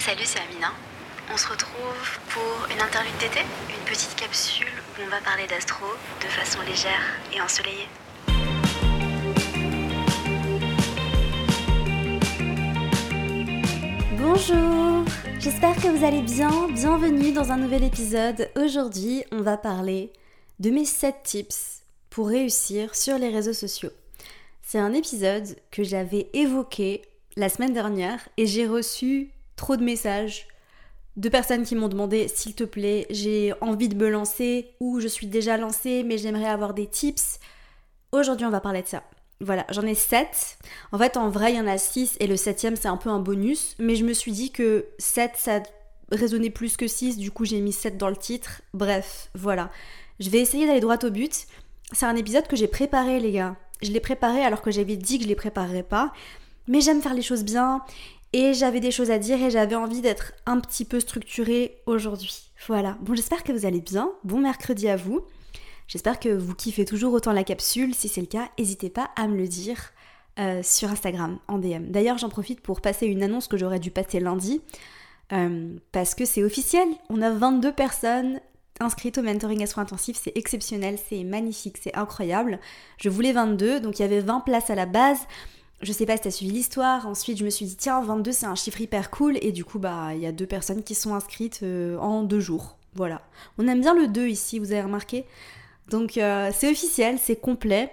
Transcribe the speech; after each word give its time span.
Salut, 0.00 0.22
c'est 0.24 0.38
Amina. 0.40 0.72
On 1.30 1.36
se 1.36 1.46
retrouve 1.46 2.18
pour 2.30 2.74
une 2.74 2.80
interview 2.80 3.12
d'été, 3.20 3.40
une 3.68 3.84
petite 3.84 4.16
capsule 4.16 4.66
où 4.98 5.02
on 5.04 5.10
va 5.10 5.20
parler 5.20 5.46
d'astro 5.46 5.84
de 6.22 6.26
façon 6.26 6.58
légère 6.62 7.02
et 7.34 7.40
ensoleillée. 7.42 7.86
Bonjour, 14.16 15.04
j'espère 15.38 15.76
que 15.76 15.88
vous 15.88 16.02
allez 16.02 16.22
bien. 16.22 16.68
Bienvenue 16.68 17.32
dans 17.32 17.52
un 17.52 17.58
nouvel 17.58 17.84
épisode. 17.84 18.48
Aujourd'hui, 18.56 19.22
on 19.30 19.42
va 19.42 19.58
parler 19.58 20.14
de 20.60 20.70
mes 20.70 20.86
7 20.86 21.16
tips 21.22 21.82
pour 22.08 22.28
réussir 22.28 22.94
sur 22.94 23.18
les 23.18 23.28
réseaux 23.28 23.52
sociaux. 23.52 23.92
C'est 24.62 24.78
un 24.78 24.94
épisode 24.94 25.56
que 25.70 25.82
j'avais 25.82 26.30
évoqué 26.32 27.02
la 27.36 27.50
semaine 27.50 27.74
dernière 27.74 28.26
et 28.38 28.46
j'ai 28.46 28.66
reçu 28.66 29.30
trop 29.60 29.76
de 29.76 29.84
messages 29.84 30.48
de 31.18 31.28
personnes 31.28 31.64
qui 31.64 31.74
m'ont 31.74 31.88
demandé 31.88 32.28
s'il 32.28 32.54
te 32.54 32.64
plaît, 32.64 33.06
j'ai 33.10 33.52
envie 33.60 33.90
de 33.90 33.94
me 33.94 34.08
lancer 34.08 34.70
ou 34.80 35.00
je 35.00 35.06
suis 35.06 35.26
déjà 35.26 35.58
lancée 35.58 36.02
mais 36.02 36.16
j'aimerais 36.16 36.48
avoir 36.48 36.72
des 36.72 36.86
tips. 36.86 37.38
Aujourd'hui, 38.10 38.46
on 38.46 38.50
va 38.50 38.62
parler 38.62 38.80
de 38.80 38.86
ça. 38.86 39.02
Voilà, 39.38 39.66
j'en 39.68 39.82
ai 39.82 39.94
7. 39.94 40.58
En 40.92 40.98
fait, 40.98 41.18
en 41.18 41.28
vrai, 41.28 41.52
il 41.52 41.56
y 41.56 41.60
en 41.60 41.66
a 41.66 41.76
6 41.76 42.16
et 42.20 42.26
le 42.26 42.38
septième, 42.38 42.74
c'est 42.74 42.88
un 42.88 42.96
peu 42.96 43.10
un 43.10 43.18
bonus. 43.18 43.76
Mais 43.78 43.96
je 43.96 44.04
me 44.04 44.14
suis 44.14 44.32
dit 44.32 44.50
que 44.50 44.86
7, 44.98 45.32
ça 45.36 45.62
résonnait 46.10 46.48
plus 46.48 46.78
que 46.78 46.88
6. 46.88 47.18
Du 47.18 47.30
coup, 47.30 47.44
j'ai 47.44 47.60
mis 47.60 47.72
7 47.72 47.98
dans 47.98 48.08
le 48.08 48.16
titre. 48.16 48.62
Bref, 48.72 49.28
voilà. 49.34 49.70
Je 50.20 50.30
vais 50.30 50.40
essayer 50.40 50.66
d'aller 50.66 50.80
droit 50.80 51.04
au 51.04 51.10
but. 51.10 51.46
C'est 51.92 52.06
un 52.06 52.16
épisode 52.16 52.48
que 52.48 52.56
j'ai 52.56 52.66
préparé, 52.66 53.20
les 53.20 53.32
gars. 53.32 53.56
Je 53.82 53.90
l'ai 53.92 54.00
préparé 54.00 54.42
alors 54.42 54.62
que 54.62 54.70
j'avais 54.70 54.96
dit 54.96 55.18
que 55.18 55.24
je 55.24 55.28
les 55.28 55.36
préparerais 55.36 55.82
pas. 55.82 56.14
Mais 56.66 56.80
j'aime 56.80 57.02
faire 57.02 57.14
les 57.14 57.22
choses 57.22 57.44
bien. 57.44 57.82
Et 58.32 58.54
j'avais 58.54 58.80
des 58.80 58.92
choses 58.92 59.10
à 59.10 59.18
dire 59.18 59.42
et 59.42 59.50
j'avais 59.50 59.74
envie 59.74 60.00
d'être 60.00 60.32
un 60.46 60.60
petit 60.60 60.84
peu 60.84 61.00
structurée 61.00 61.82
aujourd'hui. 61.86 62.52
Voilà. 62.68 62.96
Bon, 63.00 63.14
j'espère 63.14 63.42
que 63.42 63.52
vous 63.52 63.66
allez 63.66 63.80
bien. 63.80 64.12
Bon 64.22 64.38
mercredi 64.38 64.88
à 64.88 64.96
vous. 64.96 65.22
J'espère 65.88 66.20
que 66.20 66.28
vous 66.28 66.54
kiffez 66.54 66.84
toujours 66.84 67.12
autant 67.12 67.32
la 67.32 67.42
capsule. 67.42 67.94
Si 67.94 68.08
c'est 68.08 68.20
le 68.20 68.28
cas, 68.28 68.48
n'hésitez 68.58 68.90
pas 68.90 69.10
à 69.16 69.26
me 69.26 69.36
le 69.36 69.48
dire 69.48 69.90
euh, 70.38 70.62
sur 70.62 70.88
Instagram 70.88 71.40
en 71.48 71.58
DM. 71.58 71.86
D'ailleurs, 71.90 72.18
j'en 72.18 72.28
profite 72.28 72.60
pour 72.60 72.80
passer 72.80 73.06
une 73.06 73.24
annonce 73.24 73.48
que 73.48 73.56
j'aurais 73.56 73.80
dû 73.80 73.90
passer 73.90 74.20
lundi. 74.20 74.60
Euh, 75.32 75.76
parce 75.90 76.14
que 76.14 76.24
c'est 76.24 76.44
officiel. 76.44 76.86
On 77.08 77.22
a 77.22 77.30
22 77.30 77.72
personnes 77.72 78.40
inscrites 78.78 79.18
au 79.18 79.22
mentoring 79.22 79.62
astro 79.62 79.80
intensif. 79.80 80.16
C'est 80.22 80.36
exceptionnel, 80.36 80.96
c'est 81.08 81.24
magnifique, 81.24 81.76
c'est 81.80 81.96
incroyable. 81.96 82.60
Je 82.98 83.08
voulais 83.08 83.32
22, 83.32 83.80
donc 83.80 83.98
il 83.98 84.02
y 84.02 84.04
avait 84.04 84.20
20 84.20 84.40
places 84.40 84.70
à 84.70 84.76
la 84.76 84.86
base. 84.86 85.26
Je 85.82 85.92
sais 85.92 86.06
pas 86.06 86.16
si 86.16 86.22
t'as 86.22 86.30
suivi 86.30 86.52
l'histoire. 86.52 87.06
Ensuite, 87.06 87.38
je 87.38 87.44
me 87.44 87.50
suis 87.50 87.64
dit, 87.66 87.76
tiens, 87.76 88.02
22, 88.02 88.32
c'est 88.32 88.46
un 88.46 88.54
chiffre 88.54 88.80
hyper 88.80 89.10
cool. 89.10 89.38
Et 89.40 89.52
du 89.52 89.64
coup, 89.64 89.78
bah, 89.78 90.14
il 90.14 90.20
y 90.20 90.26
a 90.26 90.32
deux 90.32 90.46
personnes 90.46 90.82
qui 90.82 90.94
sont 90.94 91.14
inscrites 91.14 91.60
euh, 91.62 91.96
en 91.98 92.22
deux 92.22 92.40
jours. 92.40 92.76
Voilà. 92.94 93.22
On 93.56 93.66
aime 93.66 93.80
bien 93.80 93.94
le 93.94 94.08
2 94.08 94.28
ici, 94.28 94.58
vous 94.58 94.72
avez 94.72 94.82
remarqué 94.82 95.24
donc 95.90 96.16
euh, 96.16 96.50
c'est 96.54 96.70
officiel, 96.70 97.18
c'est 97.18 97.36
complet. 97.36 97.92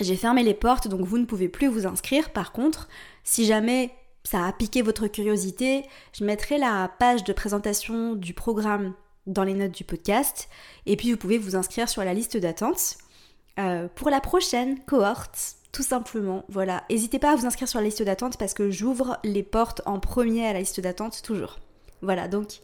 J'ai 0.00 0.16
fermé 0.16 0.42
les 0.42 0.54
portes, 0.54 0.88
donc 0.88 1.02
vous 1.02 1.18
ne 1.18 1.24
pouvez 1.24 1.48
plus 1.48 1.68
vous 1.68 1.86
inscrire. 1.86 2.30
Par 2.30 2.52
contre, 2.52 2.88
si 3.24 3.46
jamais 3.46 3.90
ça 4.24 4.44
a 4.44 4.52
piqué 4.52 4.82
votre 4.82 5.06
curiosité, 5.06 5.84
je 6.12 6.24
mettrai 6.24 6.58
la 6.58 6.90
page 6.98 7.24
de 7.24 7.32
présentation 7.32 8.14
du 8.14 8.34
programme 8.34 8.94
dans 9.26 9.44
les 9.44 9.54
notes 9.54 9.72
du 9.72 9.84
podcast. 9.84 10.48
Et 10.86 10.96
puis 10.96 11.12
vous 11.12 11.16
pouvez 11.16 11.38
vous 11.38 11.56
inscrire 11.56 11.88
sur 11.88 12.04
la 12.04 12.14
liste 12.14 12.36
d'attente 12.36 12.96
euh, 13.58 13.88
pour 13.94 14.10
la 14.10 14.20
prochaine 14.20 14.80
cohorte, 14.84 15.56
tout 15.76 15.82
simplement. 15.82 16.46
Voilà, 16.48 16.84
n'hésitez 16.88 17.18
pas 17.18 17.32
à 17.32 17.36
vous 17.36 17.44
inscrire 17.44 17.68
sur 17.68 17.78
la 17.78 17.84
liste 17.84 18.02
d'attente 18.02 18.38
parce 18.38 18.54
que 18.54 18.70
j'ouvre 18.70 19.18
les 19.24 19.42
portes 19.42 19.82
en 19.84 20.00
premier 20.00 20.46
à 20.46 20.54
la 20.54 20.60
liste 20.60 20.80
d'attente 20.80 21.20
toujours. 21.22 21.58
Voilà, 22.00 22.28
donc 22.28 22.60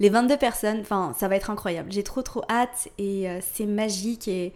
les 0.00 0.08
22 0.08 0.36
personnes, 0.38 0.80
enfin, 0.80 1.14
ça 1.16 1.28
va 1.28 1.36
être 1.36 1.50
incroyable. 1.50 1.92
J'ai 1.92 2.02
trop 2.02 2.20
trop 2.20 2.42
hâte 2.50 2.88
et 2.98 3.30
euh, 3.30 3.38
c'est 3.54 3.64
magique 3.64 4.26
et, 4.26 4.46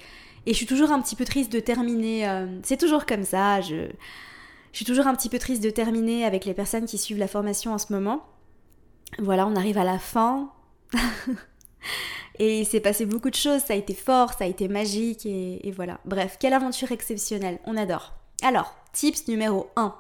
et, 0.47 0.53
je 0.53 0.54
suis 0.54 0.66
toujours 0.66 0.91
un 0.91 1.00
petit 1.00 1.15
peu 1.15 1.25
triste 1.25 1.53
de 1.53 1.60
terminer. 1.60 2.28
Euh, 2.28 2.47
c'est 2.65 2.77
toujours 2.77 3.06
comme 3.06 3.22
ça. 3.22 3.60
Je, 3.60 3.87
je 4.72 4.77
suis 4.77 4.84
toujours 4.84 5.06
un 5.06 5.15
petit 5.15 5.28
peu 5.28 5.38
triste 5.38 5.62
de 5.62 5.71
terminer 5.71 6.25
avec 6.25 6.44
les 6.44 6.54
personnes 6.54 6.87
qui 6.87 6.98
suivent 6.98 7.21
la 7.21 7.28
formation 7.28 7.72
en 7.72 7.78
ce 7.78 7.93
moment. 7.93 8.27
Voilà, 9.21 9.47
on 9.47 9.54
arrive 9.54 9.78
à 9.78 9.84
la 9.84 10.00
fin. 10.00 10.50
et 12.38 12.60
il 12.60 12.66
s'est 12.66 12.81
passé 12.81 13.06
beaucoup 13.06 13.31
de 13.31 13.34
choses, 13.34 13.62
ça 13.62 13.75
a 13.75 13.76
été 13.76 13.94
fort, 13.94 14.32
ça 14.32 14.44
a 14.44 14.47
été 14.47 14.69
magique 14.69 15.26
et, 15.26 15.72
voilà. 15.75 16.00
Bref, 16.04 16.37
quelle 16.41 16.54
aventure 16.54 16.93
exceptionnelle, 16.93 17.59
on 17.66 17.76
adore. 17.76 18.15
Alors, 18.43 18.75
tips 18.93 19.28
numéro 19.28 19.70
1. 19.76 19.94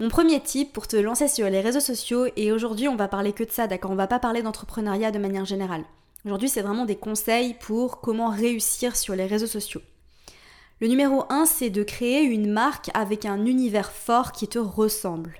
Mon 0.00 0.08
premier 0.08 0.40
tip 0.40 0.72
pour 0.72 0.88
te 0.88 0.96
lancer 0.96 1.28
sur 1.28 1.48
les 1.48 1.60
réseaux 1.60 1.80
sociaux, 1.80 2.26
et 2.36 2.50
aujourd'hui 2.50 2.88
on 2.88 2.96
va 2.96 3.08
parler 3.08 3.32
que 3.32 3.44
de 3.44 3.50
ça, 3.50 3.66
d'accord? 3.66 3.90
On 3.90 3.96
va 3.96 4.06
pas 4.06 4.18
parler 4.18 4.42
d'entrepreneuriat 4.42 5.10
de 5.10 5.18
manière 5.18 5.44
générale. 5.44 5.84
Aujourd'hui 6.24 6.48
c'est 6.48 6.62
vraiment 6.62 6.86
des 6.86 6.96
conseils 6.96 7.54
pour 7.54 8.00
comment 8.00 8.28
réussir 8.28 8.96
sur 8.96 9.14
les 9.14 9.26
réseaux 9.26 9.46
sociaux. 9.46 9.82
Le 10.80 10.88
numéro 10.88 11.24
1 11.30 11.46
c'est 11.46 11.70
de 11.70 11.82
créer 11.84 12.22
une 12.22 12.50
marque 12.50 12.90
avec 12.94 13.24
un 13.26 13.44
univers 13.46 13.92
fort 13.92 14.32
qui 14.32 14.48
te 14.48 14.58
ressemble. 14.58 15.38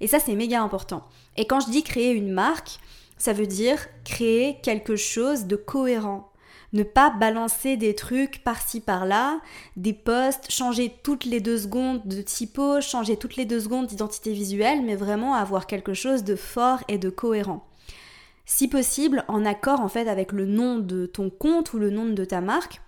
Et 0.00 0.06
ça 0.06 0.18
c'est 0.18 0.34
méga 0.34 0.62
important. 0.62 1.04
Et 1.36 1.46
quand 1.46 1.60
je 1.60 1.70
dis 1.70 1.82
créer 1.82 2.12
une 2.12 2.32
marque, 2.32 2.78
ça 3.16 3.32
veut 3.32 3.46
dire 3.46 3.78
créer 4.04 4.58
quelque 4.62 4.96
chose 4.96 5.46
de 5.46 5.56
cohérent, 5.56 6.32
ne 6.72 6.82
pas 6.82 7.10
balancer 7.10 7.76
des 7.76 7.94
trucs 7.94 8.42
par-ci 8.42 8.80
par-là, 8.80 9.40
des 9.76 9.92
posts, 9.92 10.50
changer 10.50 10.92
toutes 11.02 11.24
les 11.24 11.40
deux 11.40 11.58
secondes 11.58 12.02
de 12.04 12.20
typo, 12.20 12.80
changer 12.80 13.16
toutes 13.16 13.36
les 13.36 13.44
deux 13.44 13.60
secondes 13.60 13.86
d'identité 13.86 14.32
visuelle, 14.32 14.82
mais 14.82 14.96
vraiment 14.96 15.34
avoir 15.34 15.66
quelque 15.66 15.94
chose 15.94 16.24
de 16.24 16.36
fort 16.36 16.80
et 16.88 16.98
de 16.98 17.10
cohérent. 17.10 17.66
Si 18.44 18.68
possible, 18.68 19.24
en 19.28 19.44
accord 19.44 19.80
en 19.80 19.88
fait 19.88 20.08
avec 20.08 20.32
le 20.32 20.46
nom 20.46 20.78
de 20.78 21.06
ton 21.06 21.30
compte 21.30 21.72
ou 21.72 21.78
le 21.78 21.90
nom 21.90 22.06
de 22.06 22.24
ta 22.24 22.40
marque. 22.40 22.80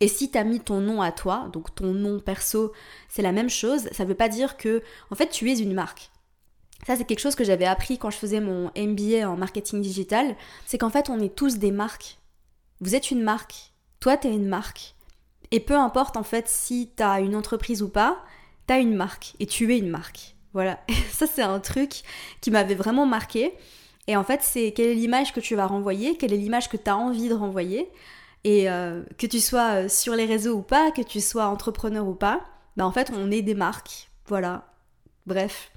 Et 0.00 0.08
si 0.08 0.30
tu 0.30 0.38
as 0.38 0.44
mis 0.44 0.60
ton 0.60 0.80
nom 0.80 1.00
à 1.00 1.10
toi, 1.10 1.48
donc 1.52 1.74
ton 1.74 1.92
nom 1.94 2.20
perso, 2.20 2.72
c'est 3.08 3.22
la 3.22 3.32
même 3.32 3.50
chose, 3.50 3.88
ça 3.92 4.04
veut 4.04 4.14
pas 4.14 4.28
dire 4.28 4.56
que 4.56 4.82
en 5.10 5.14
fait 5.14 5.30
tu 5.30 5.50
es 5.50 5.58
une 5.58 5.72
marque. 5.72 6.10
Ça, 6.86 6.96
c'est 6.96 7.04
quelque 7.04 7.20
chose 7.20 7.34
que 7.34 7.44
j'avais 7.44 7.64
appris 7.64 7.98
quand 7.98 8.10
je 8.10 8.16
faisais 8.16 8.40
mon 8.40 8.70
MBA 8.76 9.28
en 9.28 9.36
marketing 9.36 9.80
digital. 9.80 10.36
C'est 10.66 10.78
qu'en 10.78 10.90
fait, 10.90 11.08
on 11.08 11.18
est 11.18 11.34
tous 11.34 11.58
des 11.58 11.70
marques. 11.70 12.18
Vous 12.80 12.94
êtes 12.94 13.10
une 13.10 13.22
marque. 13.22 13.72
Toi, 14.00 14.16
tu 14.16 14.28
es 14.28 14.34
une 14.34 14.48
marque. 14.48 14.94
Et 15.50 15.60
peu 15.60 15.76
importe 15.76 16.16
en 16.16 16.24
fait 16.24 16.48
si 16.48 16.90
tu 16.96 17.02
as 17.02 17.20
une 17.20 17.36
entreprise 17.36 17.82
ou 17.82 17.88
pas, 17.88 18.18
tu 18.66 18.74
as 18.74 18.78
une 18.78 18.94
marque 18.94 19.34
et 19.40 19.46
tu 19.46 19.72
es 19.72 19.78
une 19.78 19.88
marque. 19.88 20.34
Voilà. 20.52 20.80
ça, 21.10 21.26
c'est 21.26 21.42
un 21.42 21.60
truc 21.60 22.02
qui 22.40 22.50
m'avait 22.50 22.74
vraiment 22.74 23.06
marqué. 23.06 23.54
Et 24.06 24.16
en 24.16 24.24
fait, 24.24 24.40
c'est 24.42 24.72
quelle 24.72 24.88
est 24.88 24.94
l'image 24.94 25.32
que 25.32 25.40
tu 25.40 25.54
vas 25.54 25.66
renvoyer, 25.66 26.16
quelle 26.16 26.32
est 26.32 26.38
l'image 26.38 26.68
que 26.68 26.76
tu 26.76 26.90
as 26.90 26.96
envie 26.96 27.28
de 27.28 27.34
renvoyer. 27.34 27.90
Et 28.44 28.68
euh, 28.68 29.02
que 29.16 29.26
tu 29.26 29.40
sois 29.40 29.84
euh, 29.84 29.88
sur 29.88 30.14
les 30.14 30.26
réseaux 30.26 30.56
ou 30.56 30.62
pas, 30.62 30.90
que 30.90 31.00
tu 31.00 31.20
sois 31.20 31.46
entrepreneur 31.46 32.06
ou 32.06 32.14
pas, 32.14 32.42
bah 32.76 32.84
en 32.84 32.92
fait, 32.92 33.10
on 33.14 33.30
est 33.30 33.40
des 33.40 33.54
marques. 33.54 34.10
Voilà. 34.26 34.66
Bref. 35.26 35.70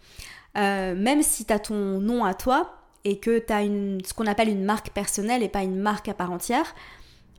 Euh, 0.57 0.95
même 0.95 1.21
si 1.21 1.45
tu 1.45 1.53
as 1.53 1.59
ton 1.59 1.99
nom 1.99 2.25
à 2.25 2.33
toi, 2.33 2.77
et 3.07 3.19
que 3.19 3.39
tu 3.39 3.53
as 3.53 3.61
une, 3.61 3.99
ce 4.05 4.13
qu'on 4.13 4.27
appelle 4.27 4.49
une 4.49 4.65
marque 4.65 4.89
personnelle 4.89 5.41
et 5.41 5.47
pas 5.47 5.63
une 5.63 5.79
marque 5.79 6.09
à 6.09 6.13
part 6.13 6.31
entière, 6.31 6.75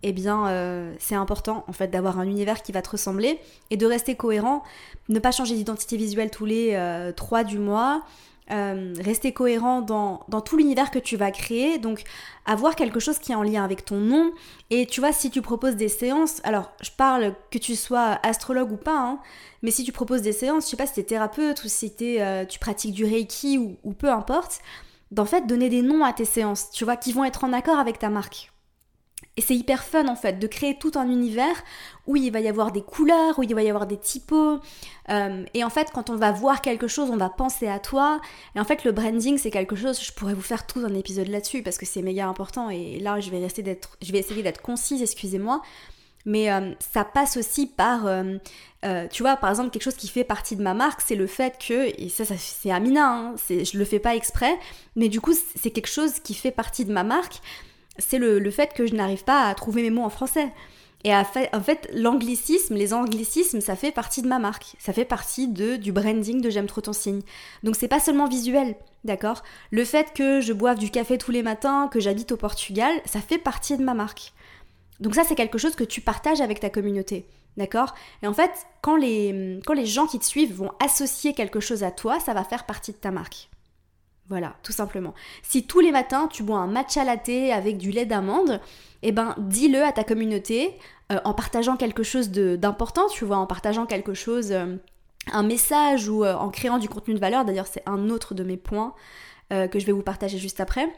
eh 0.02 0.12
bien 0.12 0.48
euh, 0.48 0.94
c'est 0.98 1.14
important 1.14 1.64
en 1.66 1.72
fait 1.72 1.88
d'avoir 1.88 2.18
un 2.18 2.24
univers 2.24 2.62
qui 2.62 2.72
va 2.72 2.80
te 2.80 2.90
ressembler 2.90 3.38
et 3.70 3.76
de 3.76 3.84
rester 3.84 4.14
cohérent, 4.14 4.62
ne 5.08 5.18
pas 5.18 5.30
changer 5.30 5.56
d'identité 5.56 5.96
visuelle 5.96 6.30
tous 6.30 6.46
les 6.46 6.70
euh, 6.72 7.12
trois 7.12 7.44
du 7.44 7.58
mois, 7.58 8.02
euh, 8.50 8.94
rester 9.00 9.32
cohérent 9.32 9.82
dans, 9.82 10.24
dans 10.28 10.40
tout 10.40 10.56
l'univers 10.56 10.90
que 10.90 10.98
tu 10.98 11.16
vas 11.16 11.30
créer, 11.30 11.78
donc 11.78 12.02
avoir 12.46 12.76
quelque 12.76 13.00
chose 13.00 13.18
qui 13.18 13.32
est 13.32 13.34
en 13.34 13.42
lien 13.42 13.64
avec 13.64 13.84
ton 13.84 13.96
nom. 13.98 14.32
Et 14.70 14.86
tu 14.86 15.00
vois, 15.00 15.12
si 15.12 15.30
tu 15.30 15.42
proposes 15.42 15.76
des 15.76 15.88
séances, 15.88 16.40
alors 16.44 16.72
je 16.80 16.90
parle 16.90 17.34
que 17.50 17.58
tu 17.58 17.76
sois 17.76 18.18
astrologue 18.22 18.72
ou 18.72 18.76
pas, 18.76 18.98
hein, 18.98 19.20
mais 19.62 19.70
si 19.70 19.84
tu 19.84 19.92
proposes 19.92 20.22
des 20.22 20.32
séances, 20.32 20.64
je 20.64 20.70
sais 20.70 20.76
pas 20.76 20.86
si 20.86 20.94
tu 20.94 21.04
thérapeute 21.04 21.62
ou 21.64 21.68
si 21.68 21.94
tu 21.94 22.58
pratiques 22.58 22.94
du 22.94 23.04
reiki 23.04 23.58
ou, 23.58 23.76
ou 23.84 23.92
peu 23.92 24.10
importe, 24.10 24.60
d'en 25.10 25.24
fait 25.24 25.46
donner 25.46 25.68
des 25.68 25.82
noms 25.82 26.04
à 26.04 26.12
tes 26.12 26.24
séances, 26.24 26.70
tu 26.70 26.84
vois, 26.84 26.96
qui 26.96 27.12
vont 27.12 27.24
être 27.24 27.44
en 27.44 27.52
accord 27.52 27.78
avec 27.78 27.98
ta 27.98 28.10
marque. 28.10 28.50
Et 29.38 29.40
c'est 29.40 29.54
hyper 29.54 29.84
fun 29.84 30.08
en 30.08 30.16
fait 30.16 30.40
de 30.40 30.46
créer 30.48 30.76
tout 30.76 30.90
un 30.96 31.08
univers 31.08 31.62
où 32.08 32.16
il 32.16 32.32
va 32.32 32.40
y 32.40 32.48
avoir 32.48 32.72
des 32.72 32.82
couleurs, 32.82 33.38
où 33.38 33.44
il 33.44 33.54
va 33.54 33.62
y 33.62 33.68
avoir 33.68 33.86
des 33.86 33.96
typos. 33.96 34.58
Euh, 35.10 35.44
et 35.54 35.62
en 35.62 35.70
fait, 35.70 35.92
quand 35.94 36.10
on 36.10 36.16
va 36.16 36.32
voir 36.32 36.60
quelque 36.60 36.88
chose, 36.88 37.08
on 37.08 37.16
va 37.16 37.28
penser 37.28 37.68
à 37.68 37.78
toi. 37.78 38.20
Et 38.56 38.60
en 38.60 38.64
fait, 38.64 38.82
le 38.82 38.90
branding, 38.90 39.38
c'est 39.38 39.52
quelque 39.52 39.76
chose, 39.76 40.02
je 40.02 40.12
pourrais 40.12 40.34
vous 40.34 40.42
faire 40.42 40.66
tout 40.66 40.80
un 40.80 40.92
épisode 40.92 41.28
là-dessus 41.28 41.62
parce 41.62 41.78
que 41.78 41.86
c'est 41.86 42.02
méga 42.02 42.26
important. 42.26 42.68
Et 42.68 42.98
là, 42.98 43.20
je 43.20 43.30
vais, 43.30 43.38
rester 43.38 43.62
d'être, 43.62 43.96
je 44.02 44.10
vais 44.10 44.18
essayer 44.18 44.42
d'être 44.42 44.60
concise, 44.60 45.02
excusez-moi. 45.02 45.62
Mais 46.26 46.50
euh, 46.50 46.72
ça 46.80 47.04
passe 47.04 47.36
aussi 47.36 47.68
par, 47.68 48.06
euh, 48.06 48.38
tu 49.08 49.22
vois, 49.22 49.36
par 49.36 49.50
exemple, 49.50 49.70
quelque 49.70 49.84
chose 49.84 49.94
qui 49.94 50.08
fait 50.08 50.24
partie 50.24 50.56
de 50.56 50.62
ma 50.62 50.74
marque, 50.74 51.00
c'est 51.00 51.14
le 51.14 51.28
fait 51.28 51.56
que, 51.64 51.92
et 51.96 52.08
ça, 52.08 52.24
c'est 52.24 52.72
Amina, 52.72 53.08
hein, 53.08 53.34
je 53.48 53.78
le 53.78 53.84
fais 53.84 54.00
pas 54.00 54.16
exprès, 54.16 54.58
mais 54.96 55.08
du 55.08 55.20
coup, 55.20 55.32
c'est 55.54 55.70
quelque 55.70 55.86
chose 55.86 56.18
qui 56.18 56.34
fait 56.34 56.50
partie 56.50 56.84
de 56.84 56.92
ma 56.92 57.04
marque, 57.04 57.40
c'est 57.98 58.18
le, 58.18 58.38
le, 58.38 58.50
fait 58.50 58.72
que 58.72 58.86
je 58.86 58.94
n'arrive 58.94 59.24
pas 59.24 59.46
à 59.46 59.54
trouver 59.54 59.82
mes 59.82 59.90
mots 59.90 60.04
en 60.04 60.10
français. 60.10 60.48
Et 61.04 61.14
en 61.14 61.24
fait, 61.24 61.88
l'anglicisme, 61.94 62.74
les 62.74 62.92
anglicismes, 62.92 63.60
ça 63.60 63.76
fait 63.76 63.92
partie 63.92 64.20
de 64.20 64.26
ma 64.26 64.40
marque. 64.40 64.74
Ça 64.80 64.92
fait 64.92 65.04
partie 65.04 65.46
de, 65.46 65.76
du 65.76 65.92
branding 65.92 66.40
de 66.40 66.50
J'aime 66.50 66.66
trop 66.66 66.80
ton 66.80 66.92
signe. 66.92 67.22
Donc 67.62 67.76
c'est 67.76 67.86
pas 67.88 68.00
seulement 68.00 68.26
visuel, 68.26 68.74
d'accord? 69.04 69.44
Le 69.70 69.84
fait 69.84 70.12
que 70.12 70.40
je 70.40 70.52
boive 70.52 70.78
du 70.78 70.90
café 70.90 71.16
tous 71.16 71.30
les 71.30 71.44
matins, 71.44 71.88
que 71.88 72.00
j'habite 72.00 72.32
au 72.32 72.36
Portugal, 72.36 72.92
ça 73.04 73.20
fait 73.20 73.38
partie 73.38 73.76
de 73.76 73.84
ma 73.84 73.94
marque. 73.94 74.32
Donc 74.98 75.14
ça, 75.14 75.22
c'est 75.22 75.36
quelque 75.36 75.58
chose 75.58 75.76
que 75.76 75.84
tu 75.84 76.00
partages 76.00 76.40
avec 76.40 76.58
ta 76.58 76.70
communauté. 76.70 77.26
D'accord? 77.56 77.94
Et 78.22 78.26
en 78.26 78.34
fait, 78.34 78.50
quand 78.82 78.96
les, 78.96 79.60
quand 79.66 79.74
les 79.74 79.86
gens 79.86 80.06
qui 80.06 80.18
te 80.18 80.24
suivent 80.24 80.54
vont 80.54 80.72
associer 80.84 81.32
quelque 81.32 81.60
chose 81.60 81.84
à 81.84 81.92
toi, 81.92 82.18
ça 82.18 82.34
va 82.34 82.42
faire 82.42 82.66
partie 82.66 82.92
de 82.92 82.96
ta 82.96 83.12
marque. 83.12 83.48
Voilà, 84.28 84.54
tout 84.62 84.72
simplement. 84.72 85.14
Si 85.42 85.66
tous 85.66 85.80
les 85.80 85.90
matins 85.90 86.28
tu 86.30 86.42
bois 86.42 86.58
un 86.58 86.66
matcha 86.66 87.02
latte 87.04 87.30
avec 87.52 87.78
du 87.78 87.90
lait 87.90 88.04
d'amande, 88.04 88.60
eh 89.02 89.12
ben 89.12 89.34
dis-le 89.38 89.82
à 89.82 89.92
ta 89.92 90.04
communauté 90.04 90.78
euh, 91.10 91.18
en 91.24 91.32
partageant 91.32 91.76
quelque 91.76 92.02
chose 92.02 92.30
d'important, 92.30 93.08
tu 93.08 93.24
vois, 93.24 93.38
en 93.38 93.46
partageant 93.46 93.86
quelque 93.86 94.12
chose, 94.12 94.52
euh, 94.52 94.76
un 95.32 95.42
message 95.42 96.08
ou 96.08 96.24
euh, 96.24 96.34
en 96.34 96.50
créant 96.50 96.78
du 96.78 96.88
contenu 96.88 97.14
de 97.14 97.18
valeur. 97.18 97.46
D'ailleurs, 97.46 97.66
c'est 97.66 97.82
un 97.86 98.10
autre 98.10 98.34
de 98.34 98.44
mes 98.44 98.56
points 98.56 98.94
que 99.50 99.78
je 99.78 99.86
vais 99.86 99.92
vous 99.92 100.02
partager 100.02 100.36
juste 100.36 100.60
après. 100.60 100.92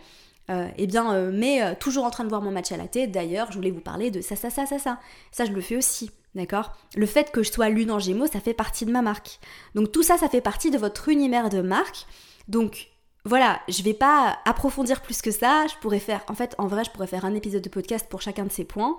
eh 0.49 0.87
bien, 0.89 1.31
mais 1.31 1.77
toujours 1.77 2.05
en 2.05 2.11
train 2.11 2.25
de 2.25 2.29
voir 2.29 2.43
mon 2.43 2.51
matcha 2.51 2.77
latte. 2.77 2.99
D'ailleurs, 3.09 3.53
je 3.53 3.57
voulais 3.57 3.71
vous 3.71 3.81
parler 3.81 4.11
de 4.11 4.21
ça, 4.21 4.35
ça, 4.35 4.51
ça, 4.51 4.67
ça, 4.67 4.81
ça. 4.81 4.99
Ça, 5.31 5.45
je 5.45 5.53
le 5.53 5.61
fais 5.61 5.77
aussi. 5.77 6.11
D'accord? 6.35 6.73
Le 6.97 7.07
fait 7.07 7.31
que 7.31 7.45
je 7.45 7.53
sois 7.53 7.69
lune 7.69 7.93
en 7.93 8.01
gémeaux, 8.01 8.27
ça 8.27 8.41
fait 8.41 8.55
partie 8.55 8.87
de 8.87 8.91
ma 8.91 9.03
marque. 9.03 9.39
Donc 9.77 9.93
tout 9.93 10.03
ça, 10.03 10.19
ça 10.19 10.29
fait 10.29 10.41
partie 10.41 10.73
de 10.73 10.79
votre 10.79 11.09
univers 11.11 11.49
de 11.49 11.61
marque. 11.61 12.07
Donc 12.49 12.90
voilà, 13.25 13.61
je 13.69 13.83
vais 13.83 13.95
pas 13.95 14.39
approfondir 14.45 15.03
plus 15.03 15.21
que 15.21 15.31
ça. 15.31 15.67
Je 15.67 15.75
pourrais 15.81 15.99
faire, 15.99 16.23
en 16.29 16.35
fait, 16.35 16.55
en 16.59 16.67
vrai, 16.67 16.85
je 16.85 16.91
pourrais 16.91 17.07
faire 17.07 17.25
un 17.25 17.35
épisode 17.35 17.63
de 17.63 17.69
podcast 17.69 18.07
pour 18.09 18.23
chacun 18.23 18.45
de 18.45 18.53
ces 18.53 18.65
points. 18.65 18.97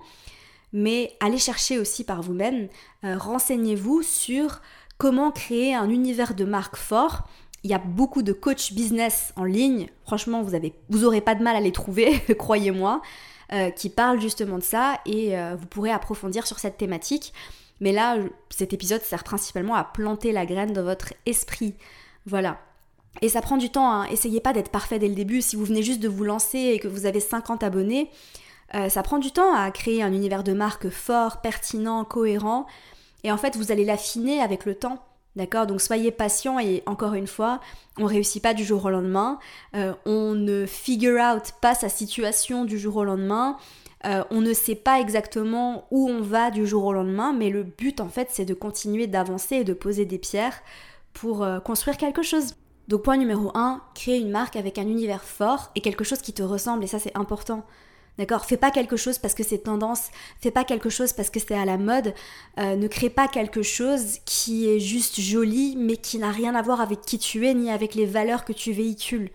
Mais 0.74 1.16
allez 1.20 1.38
chercher 1.38 1.80
aussi 1.80 2.04
par 2.04 2.22
vous-même, 2.22 2.70
euh, 3.04 3.18
renseignez-vous 3.18 4.04
sur 4.04 4.62
comment 4.98 5.32
créer 5.32 5.76
un 5.76 5.90
univers 5.90 6.34
de 6.34 6.46
marque 6.46 6.78
fort. 6.78 7.28
Il 7.64 7.70
y 7.70 7.74
a 7.74 7.80
beaucoup 7.80 8.24
de 8.24 8.32
coach 8.32 8.74
business 8.74 9.34
en 9.36 9.44
ligne. 9.44 9.88
Franchement, 10.04 10.42
vous 10.42 10.56
avez, 10.56 10.74
vous 10.90 11.04
aurez 11.04 11.22
pas 11.22 11.36
de 11.36 11.44
mal 11.44 11.56
à 11.56 11.60
les 11.60 11.72
trouver, 11.72 12.20
croyez-moi, 12.38 13.02
euh, 13.52 13.70
qui 13.70 13.90
parlent 13.90 14.22
justement 14.22 14.58
de 14.58 14.64
ça 14.64 15.00
et 15.06 15.38
euh, 15.38 15.56
vous 15.60 15.68
pourrez 15.68 15.92
approfondir 15.92 16.48
sur 16.48 16.60
cette 16.60 16.78
thématique. 16.78 17.34
Mais 17.82 17.92
là, 17.92 18.18
cet 18.50 18.74
épisode 18.74 19.02
sert 19.02 19.24
principalement 19.24 19.76
à 19.76 19.84
planter 19.84 20.32
la 20.32 20.46
graine 20.46 20.72
dans 20.72 20.84
votre 20.84 21.14
esprit. 21.26 21.74
Voilà. 22.26 22.60
Et 23.22 23.30
ça 23.30 23.42
prend 23.42 23.58
du 23.58 23.70
temps, 23.70 23.92
hein. 23.92 24.06
essayez 24.06 24.40
pas 24.40 24.54
d'être 24.54 24.72
parfait 24.72 24.98
dès 24.98 25.10
le 25.10 25.16
début. 25.16 25.42
Si 25.42 25.56
vous 25.56 25.66
venez 25.66 25.84
juste 25.84 26.00
de 26.00 26.08
vous 26.08 26.24
lancer 26.24 26.58
et 26.58 26.80
que 26.80 26.88
vous 26.88 27.06
avez 27.06 27.20
50 27.20 27.62
abonnés, 27.62 28.10
euh, 28.74 28.90
ça 28.90 29.04
prend 29.04 29.18
du 29.18 29.32
temps 29.32 29.54
à 29.54 29.70
créer 29.72 30.02
un 30.02 30.14
univers 30.14 30.44
de 30.44 30.54
marque 30.54 30.90
fort, 30.90 31.42
pertinent, 31.42 32.06
cohérent. 32.06 32.66
Et 33.24 33.32
en 33.32 33.38
fait, 33.38 33.58
vous 33.58 33.72
allez 33.72 33.86
l'affiner 33.86 34.40
avec 34.42 34.66
le 34.66 34.76
temps. 34.76 35.04
D'accord? 35.38 35.66
Donc 35.66 35.80
soyez 35.80 36.12
patient 36.12 36.60
et 36.60 36.84
encore 36.86 37.14
une 37.14 37.28
fois, 37.28 37.62
on 37.98 38.06
réussit 38.06 38.44
pas 38.44 38.54
du 38.54 38.66
jour 38.66 38.84
au 38.84 38.90
lendemain. 38.90 39.40
Euh, 39.76 39.94
on 40.06 40.34
ne 40.34 40.66
figure 40.66 41.22
out 41.22 41.54
pas 41.62 41.74
sa 41.74 41.88
situation 41.88 42.66
du 42.66 42.78
jour 42.78 42.98
au 42.98 43.04
lendemain. 43.06 43.58
Euh, 44.06 44.24
on 44.30 44.42
ne 44.42 44.52
sait 44.52 44.76
pas 44.76 45.00
exactement 45.00 45.86
où 45.90 46.10
on 46.10 46.22
va 46.22 46.52
du 46.52 46.68
jour 46.68 46.84
au 46.84 46.92
lendemain, 46.92 47.32
mais 47.32 47.50
le 47.50 47.64
but 47.64 48.02
en 48.02 48.10
fait 48.10 48.28
c'est 48.32 48.44
de 48.44 48.54
continuer 48.54 49.08
d'avancer 49.08 49.58
et 49.58 49.64
de 49.64 49.74
poser 49.74 50.06
des 50.06 50.18
pierres 50.18 50.60
pour 51.14 51.48
construire 51.64 51.98
quelque 51.98 52.24
chose. 52.24 52.56
Donc 52.92 53.04
point 53.04 53.16
numéro 53.16 53.52
1, 53.54 53.82
créer 53.96 54.18
une 54.18 54.32
marque 54.32 54.58
avec 54.58 54.78
un 54.78 54.82
univers 54.82 55.24
fort 55.24 55.72
et 55.76 55.80
quelque 55.80 56.04
chose 56.04 56.22
qui 56.22 56.34
te 56.34 56.44
ressemble, 56.44 56.84
et 56.84 56.88
ça 56.88 57.00
c'est 57.00 57.18
important. 57.18 57.64
D'accord? 58.18 58.44
Fais 58.44 58.58
pas 58.58 58.70
quelque 58.70 58.98
chose 58.98 59.18
parce 59.18 59.34
que 59.34 59.44
c'est 59.44 59.60
tendance, 59.60 60.10
fais 60.42 60.52
pas 60.52 60.66
quelque 60.66 60.90
chose 60.90 61.14
parce 61.14 61.30
que 61.30 61.40
c'est 61.40 61.56
à 61.56 61.64
la 61.64 61.78
mode, 61.78 62.14
euh, 62.60 62.76
ne 62.76 62.88
crée 62.90 63.10
pas 63.10 63.30
quelque 63.30 63.62
chose 63.62 64.18
qui 64.26 64.70
est 64.70 64.82
juste 64.82 65.22
joli 65.22 65.78
mais 65.78 65.96
qui 65.96 66.18
n'a 66.18 66.32
rien 66.32 66.54
à 66.54 66.62
voir 66.62 66.82
avec 66.82 67.00
qui 67.00 67.18
tu 67.18 67.48
es 67.48 67.54
ni 67.54 67.72
avec 67.72 67.96
les 67.96 68.06
valeurs 68.06 68.44
que 68.44 68.52
tu 68.52 68.74
véhicules. 68.74 69.30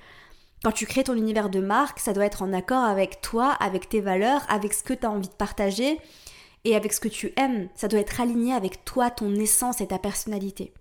Quand 0.63 0.73
tu 0.73 0.85
crées 0.85 1.05
ton 1.05 1.15
univers 1.15 1.49
de 1.49 1.61
marque, 1.61 1.99
ça 1.99 2.13
doit 2.13 2.27
être 2.27 2.43
en 2.43 2.53
accord 2.53 2.85
avec 2.85 3.23
toi, 3.23 3.53
avec 3.53 3.89
tes 3.89 4.03
valeurs, 4.03 4.43
avec 4.51 4.75
ce 4.75 4.83
que 4.83 4.93
tu 4.93 5.07
as 5.07 5.11
envie 5.11 5.29
de 5.29 5.35
partager 5.35 5.99
et 6.65 6.77
avec 6.77 6.93
ce 6.93 7.01
que 7.01 7.09
tu 7.09 7.33
aimes. 7.39 7.71
Ça 7.75 7.89
doit 7.89 8.01
être 8.01 8.21
aligné 8.21 8.53
avec 8.53 8.85
toi, 8.85 9.09
ton 9.09 9.35
essence 9.35 9.81
et 9.81 9.87
ta 9.87 9.99
personnalité. 9.99 10.75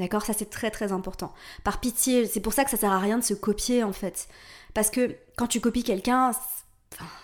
D'accord 0.00 0.24
Ça 0.24 0.32
c'est 0.32 0.48
très 0.48 0.70
très 0.70 0.92
important. 0.92 1.32
Par 1.62 1.78
pitié, 1.78 2.26
c'est 2.26 2.40
pour 2.40 2.54
ça 2.54 2.64
que 2.64 2.70
ça 2.70 2.78
sert 2.78 2.90
à 2.90 2.98
rien 2.98 3.18
de 3.18 3.22
se 3.22 3.34
copier 3.34 3.84
en 3.84 3.92
fait. 3.92 4.28
Parce 4.72 4.88
que 4.88 5.14
quand 5.36 5.46
tu 5.46 5.60
copies 5.60 5.82
quelqu'un, 5.82 6.30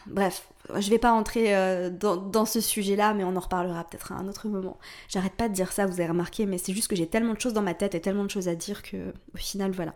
bref, 0.06 0.46
je 0.78 0.90
vais 0.90 0.99
pas 0.99 1.12
entrer 1.12 1.56
euh, 1.56 1.88
dans, 1.88 2.44
ce 2.44 2.61
sujet-là, 2.61 3.14
mais 3.14 3.25
on 3.25 3.34
en 3.34 3.40
reparlera 3.40 3.84
peut-être 3.84 4.12
à 4.12 4.17
un 4.17 4.28
autre 4.28 4.49
moment. 4.49 4.78
J'arrête 5.08 5.32
pas 5.32 5.49
de 5.49 5.55
dire 5.55 5.73
ça, 5.73 5.87
vous 5.87 6.00
avez 6.00 6.08
remarqué, 6.08 6.44
mais 6.44 6.58
c'est 6.58 6.75
juste 6.75 6.88
que 6.88 6.96
j'ai 6.96 7.06
tellement 7.06 7.32
de 7.32 7.40
choses 7.40 7.55
dans 7.55 7.62
ma 7.62 7.73
tête 7.73 7.94
et 7.94 8.00
tellement 8.00 8.25
de 8.25 8.31
choses 8.31 8.49
à 8.49 8.55
dire 8.55 8.82
que 8.82 9.14
au 9.34 9.38
final, 9.38 9.70
voilà. 9.70 9.94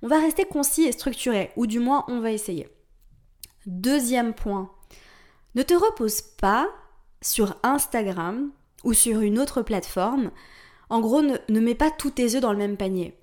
On 0.00 0.08
va 0.08 0.18
rester 0.18 0.46
concis 0.46 0.84
et 0.84 0.92
structuré, 0.92 1.50
ou 1.56 1.66
du 1.66 1.78
moins 1.78 2.06
on 2.08 2.20
va 2.20 2.30
essayer. 2.30 2.68
Deuxième 3.66 4.32
point, 4.32 4.70
ne 5.54 5.62
te 5.62 5.74
repose 5.74 6.22
pas 6.22 6.68
sur 7.20 7.54
Instagram 7.62 8.50
ou 8.82 8.94
sur 8.94 9.20
une 9.20 9.38
autre 9.38 9.60
plateforme 9.60 10.30
en 10.90 11.00
gros, 11.00 11.22
ne, 11.22 11.60
mets 11.60 11.74
pas 11.74 11.90
tous 11.90 12.10
tes 12.10 12.34
œufs 12.34 12.40
dans 12.40 12.52
le 12.52 12.58
même 12.58 12.76
panier. 12.76 13.14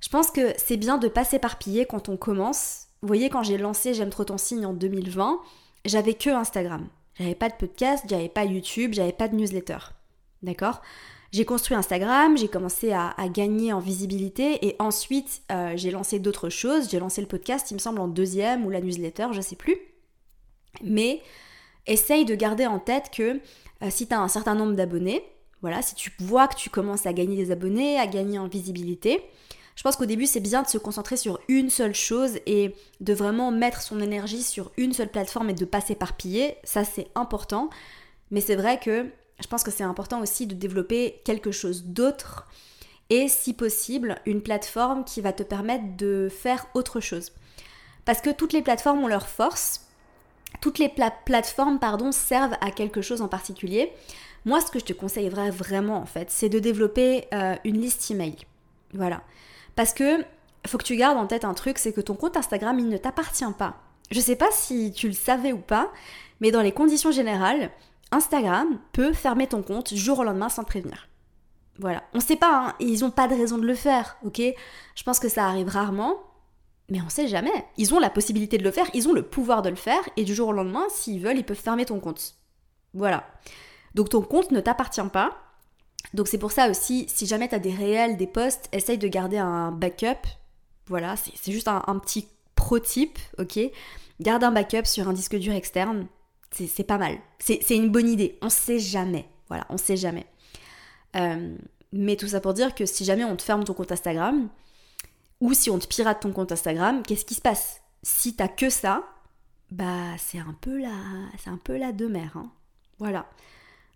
Je 0.00 0.08
pense 0.08 0.30
que 0.30 0.52
c'est 0.56 0.76
bien 0.76 0.98
de 0.98 1.08
pas 1.08 1.24
s'éparpiller 1.24 1.86
quand 1.86 2.08
on 2.08 2.16
commence. 2.16 2.86
Vous 3.02 3.08
voyez, 3.08 3.30
quand 3.30 3.42
j'ai 3.42 3.58
lancé 3.58 3.94
J'aime 3.94 4.10
trop 4.10 4.24
ton 4.24 4.38
signe 4.38 4.66
en 4.66 4.72
2020, 4.72 5.40
j'avais 5.84 6.14
que 6.14 6.30
Instagram. 6.30 6.86
J'avais 7.18 7.34
pas 7.34 7.48
de 7.48 7.54
podcast, 7.54 8.04
j'avais 8.08 8.28
pas 8.28 8.44
YouTube, 8.44 8.92
j'avais 8.94 9.12
pas 9.12 9.28
de 9.28 9.34
newsletter. 9.34 9.78
D'accord? 10.42 10.82
J'ai 11.32 11.44
construit 11.44 11.76
Instagram, 11.76 12.38
j'ai 12.38 12.48
commencé 12.48 12.92
à, 12.92 13.14
gagner 13.28 13.72
en 13.72 13.80
visibilité 13.80 14.66
et 14.66 14.76
ensuite 14.78 15.42
euh, 15.52 15.72
j'ai 15.76 15.90
lancé 15.90 16.18
d'autres 16.20 16.48
choses. 16.48 16.88
J'ai 16.90 16.98
lancé 16.98 17.20
le 17.20 17.26
podcast, 17.26 17.70
il 17.70 17.74
me 17.74 17.78
semble, 17.78 18.00
en 18.00 18.08
deuxième 18.08 18.64
ou 18.64 18.70
la 18.70 18.80
newsletter, 18.80 19.28
je 19.32 19.40
sais 19.40 19.56
plus. 19.56 19.76
Mais 20.82 21.20
essaye 21.86 22.24
de 22.24 22.34
garder 22.34 22.66
en 22.66 22.78
tête 22.78 23.10
que 23.12 23.40
euh, 23.82 23.90
si 23.90 24.06
tu 24.06 24.14
un 24.14 24.28
certain 24.28 24.54
nombre 24.54 24.74
d'abonnés, 24.74 25.22
voilà, 25.62 25.82
si 25.82 25.94
tu 25.94 26.12
vois 26.18 26.48
que 26.48 26.56
tu 26.56 26.70
commences 26.70 27.06
à 27.06 27.12
gagner 27.12 27.36
des 27.36 27.50
abonnés, 27.50 27.98
à 27.98 28.06
gagner 28.06 28.38
en 28.38 28.48
visibilité, 28.48 29.22
je 29.78 29.82
pense 29.82 29.94
qu'au 29.96 30.06
début 30.06 30.26
c'est 30.26 30.40
bien 30.40 30.62
de 30.62 30.68
se 30.68 30.76
concentrer 30.76 31.16
sur 31.16 31.38
une 31.48 31.70
seule 31.70 31.94
chose 31.94 32.38
et 32.46 32.74
de 33.00 33.12
vraiment 33.12 33.52
mettre 33.52 33.80
son 33.80 34.00
énergie 34.00 34.42
sur 34.42 34.72
une 34.76 34.92
seule 34.92 35.08
plateforme 35.08 35.50
et 35.50 35.54
de 35.54 35.64
pas 35.64 35.80
s'éparpiller. 35.80 36.56
Ça 36.64 36.82
c'est 36.82 37.08
important. 37.14 37.70
Mais 38.32 38.40
c'est 38.40 38.56
vrai 38.56 38.80
que 38.80 39.06
je 39.40 39.46
pense 39.46 39.62
que 39.62 39.70
c'est 39.70 39.84
important 39.84 40.20
aussi 40.20 40.48
de 40.48 40.54
développer 40.54 41.20
quelque 41.24 41.52
chose 41.52 41.84
d'autre 41.84 42.48
et 43.10 43.28
si 43.28 43.54
possible 43.54 44.16
une 44.26 44.42
plateforme 44.42 45.04
qui 45.04 45.20
va 45.20 45.32
te 45.32 45.44
permettre 45.44 45.96
de 45.96 46.28
faire 46.28 46.66
autre 46.74 47.00
chose. 47.00 47.32
Parce 48.04 48.20
que 48.20 48.30
toutes 48.30 48.52
les 48.52 48.62
plateformes 48.62 49.04
ont 49.04 49.06
leur 49.08 49.28
force, 49.28 49.86
toutes 50.60 50.78
les 50.78 50.92
plateformes 51.24 51.78
pardon, 51.78 52.10
servent 52.10 52.56
à 52.60 52.70
quelque 52.70 53.00
chose 53.00 53.22
en 53.22 53.28
particulier. 53.28 53.92
Moi, 54.44 54.60
ce 54.60 54.70
que 54.70 54.78
je 54.78 54.84
te 54.84 54.92
conseillerais 54.92 55.50
vraiment, 55.50 55.98
en 55.98 56.06
fait, 56.06 56.30
c'est 56.30 56.48
de 56.48 56.58
développer 56.58 57.26
euh, 57.32 57.56
une 57.64 57.80
liste 57.80 58.10
email. 58.10 58.36
Voilà. 58.94 59.22
Parce 59.76 59.92
que 59.92 60.24
faut 60.66 60.78
que 60.78 60.84
tu 60.84 60.96
gardes 60.96 61.18
en 61.18 61.26
tête 61.26 61.44
un 61.44 61.54
truc, 61.54 61.78
c'est 61.78 61.92
que 61.92 62.00
ton 62.00 62.14
compte 62.14 62.36
Instagram, 62.36 62.78
il 62.78 62.88
ne 62.88 62.96
t'appartient 62.96 63.44
pas. 63.58 63.76
Je 64.10 64.20
sais 64.20 64.36
pas 64.36 64.50
si 64.50 64.92
tu 64.92 65.08
le 65.08 65.14
savais 65.14 65.52
ou 65.52 65.58
pas, 65.58 65.92
mais 66.40 66.50
dans 66.50 66.62
les 66.62 66.72
conditions 66.72 67.10
générales, 67.10 67.70
Instagram 68.10 68.78
peut 68.92 69.12
fermer 69.12 69.46
ton 69.46 69.62
compte 69.62 69.94
jour 69.94 70.20
au 70.20 70.24
lendemain 70.24 70.48
sans 70.48 70.64
te 70.64 70.68
prévenir. 70.68 71.08
Voilà. 71.78 72.02
On 72.14 72.20
sait 72.20 72.36
pas, 72.36 72.68
hein, 72.68 72.74
ils 72.80 73.04
ont 73.04 73.10
pas 73.10 73.28
de 73.28 73.34
raison 73.34 73.58
de 73.58 73.66
le 73.66 73.74
faire, 73.74 74.16
ok? 74.24 74.40
Je 74.94 75.02
pense 75.04 75.20
que 75.20 75.28
ça 75.28 75.46
arrive 75.46 75.68
rarement, 75.68 76.16
mais 76.88 77.00
on 77.00 77.08
sait 77.08 77.28
jamais. 77.28 77.52
Ils 77.76 77.94
ont 77.94 78.00
la 78.00 78.10
possibilité 78.10 78.58
de 78.58 78.64
le 78.64 78.72
faire, 78.72 78.88
ils 78.94 79.08
ont 79.08 79.12
le 79.12 79.22
pouvoir 79.22 79.62
de 79.62 79.68
le 79.68 79.76
faire, 79.76 80.02
et 80.16 80.24
du 80.24 80.34
jour 80.34 80.48
au 80.48 80.52
lendemain, 80.52 80.86
s'ils 80.90 81.20
veulent, 81.20 81.38
ils 81.38 81.44
peuvent 81.44 81.56
fermer 81.56 81.84
ton 81.84 82.00
compte. 82.00 82.34
Voilà. 82.94 83.24
Donc 83.94 84.10
ton 84.10 84.22
compte 84.22 84.50
ne 84.50 84.60
t'appartient 84.60 85.00
pas. 85.12 85.36
Donc 86.14 86.28
c'est 86.28 86.38
pour 86.38 86.52
ça 86.52 86.70
aussi, 86.70 87.06
si 87.08 87.26
jamais 87.26 87.48
tu 87.48 87.54
as 87.54 87.58
des 87.58 87.72
réels, 87.74 88.16
des 88.16 88.26
posts, 88.26 88.68
essaye 88.72 88.98
de 88.98 89.08
garder 89.08 89.38
un 89.38 89.72
backup. 89.72 90.26
Voilà, 90.86 91.16
c'est 91.16 91.52
juste 91.52 91.68
un, 91.68 91.98
petit 91.98 92.28
pro 92.54 92.78
type, 92.78 93.18
ok? 93.38 93.58
Garde 94.20 94.42
un 94.44 94.52
backup 94.52 94.84
sur 94.84 95.08
un 95.08 95.12
disque 95.12 95.36
dur 95.36 95.52
externe, 95.52 96.06
c'est 96.50 96.84
pas 96.84 96.96
mal. 96.96 97.18
C'est 97.38 97.76
une 97.76 97.90
bonne 97.90 98.08
idée, 98.08 98.38
on 98.40 98.48
sait 98.48 98.78
jamais. 98.78 99.28
Voilà, 99.48 99.66
on 99.68 99.76
sait 99.76 99.96
jamais. 99.96 100.26
Euh, 101.16 101.56
mais 101.92 102.16
tout 102.16 102.28
ça 102.28 102.40
pour 102.40 102.54
dire 102.54 102.74
que 102.74 102.86
si 102.86 103.04
jamais 103.04 103.24
on 103.24 103.36
te 103.36 103.42
ferme 103.42 103.64
ton 103.64 103.74
compte 103.74 103.92
Instagram, 103.92 104.48
ou 105.40 105.52
si 105.54 105.70
on 105.70 105.78
te 105.78 105.86
pirate 105.86 106.20
ton 106.20 106.32
compte 106.32 106.52
Instagram, 106.52 107.02
qu'est-ce 107.02 107.24
qui 107.24 107.34
se 107.34 107.40
passe? 107.40 107.82
Si 108.02 108.34
t'as 108.34 108.48
que 108.48 108.70
ça, 108.70 109.04
bah 109.70 110.16
c'est 110.18 110.38
un 110.38 110.56
peu 110.60 110.80
la, 110.80 110.94
c'est 111.38 111.50
un 111.50 111.58
peu 111.58 111.76
la 111.76 111.92
demeure. 111.92 112.36
Hein. 112.36 112.50
Voilà. 112.98 113.28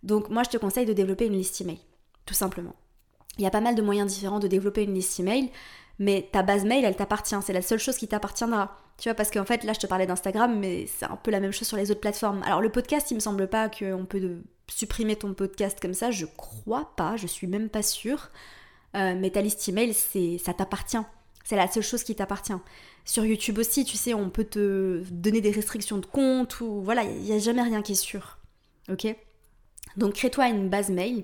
Donc 0.03 0.29
moi 0.29 0.43
je 0.43 0.49
te 0.49 0.57
conseille 0.57 0.85
de 0.85 0.93
développer 0.93 1.25
une 1.25 1.33
liste 1.33 1.59
email, 1.61 1.79
tout 2.25 2.33
simplement. 2.33 2.75
Il 3.37 3.43
y 3.43 3.47
a 3.47 3.51
pas 3.51 3.61
mal 3.61 3.75
de 3.75 3.81
moyens 3.81 4.13
différents 4.13 4.39
de 4.39 4.47
développer 4.47 4.83
une 4.83 4.93
liste 4.93 5.19
email, 5.19 5.49
mais 5.99 6.29
ta 6.31 6.43
base 6.43 6.65
mail, 6.65 6.85
elle 6.85 6.95
t'appartient, 6.95 7.35
c'est 7.43 7.53
la 7.53 7.61
seule 7.61 7.79
chose 7.79 7.97
qui 7.97 8.07
t'appartiendra. 8.07 8.77
Tu 8.97 9.09
vois, 9.09 9.15
parce 9.15 9.31
qu'en 9.31 9.45
fait, 9.45 9.63
là, 9.63 9.73
je 9.73 9.79
te 9.79 9.87
parlais 9.87 10.05
d'Instagram, 10.05 10.59
mais 10.59 10.85
c'est 10.85 11.05
un 11.05 11.15
peu 11.15 11.31
la 11.31 11.39
même 11.39 11.51
chose 11.51 11.67
sur 11.67 11.77
les 11.77 11.89
autres 11.89 11.99
plateformes. 11.99 12.43
Alors, 12.43 12.61
le 12.61 12.69
podcast, 12.69 13.09
il 13.09 13.15
me 13.15 13.19
semble 13.19 13.47
pas 13.47 13.69
qu'on 13.69 14.05
peut 14.05 14.37
supprimer 14.67 15.15
ton 15.15 15.33
podcast 15.33 15.79
comme 15.81 15.93
ça, 15.93 16.11
je 16.11 16.25
crois 16.25 16.93
pas, 16.95 17.17
je 17.17 17.27
suis 17.27 17.47
même 17.47 17.69
pas 17.69 17.81
sûre. 17.81 18.29
Euh, 18.95 19.15
mais 19.17 19.31
ta 19.31 19.41
liste 19.41 19.67
email, 19.67 19.93
c'est, 19.93 20.37
ça 20.37 20.53
t'appartient. 20.53 21.01
C'est 21.43 21.55
la 21.55 21.67
seule 21.67 21.83
chose 21.83 22.03
qui 22.03 22.15
t'appartient. 22.15 22.53
Sur 23.05 23.25
YouTube 23.25 23.57
aussi, 23.57 23.83
tu 23.83 23.97
sais, 23.97 24.13
on 24.13 24.29
peut 24.29 24.45
te 24.45 25.03
donner 25.11 25.41
des 25.41 25.51
restrictions 25.51 25.97
de 25.97 26.05
compte 26.05 26.61
ou 26.61 26.81
voilà, 26.81 27.03
il 27.03 27.21
n'y 27.21 27.33
a 27.33 27.39
jamais 27.39 27.63
rien 27.63 27.81
qui 27.81 27.93
est 27.93 27.95
sûr. 27.95 28.37
Ok? 28.89 29.07
Donc 29.97 30.13
crée-toi 30.13 30.47
une 30.49 30.69
base 30.69 30.89
mail. 30.89 31.23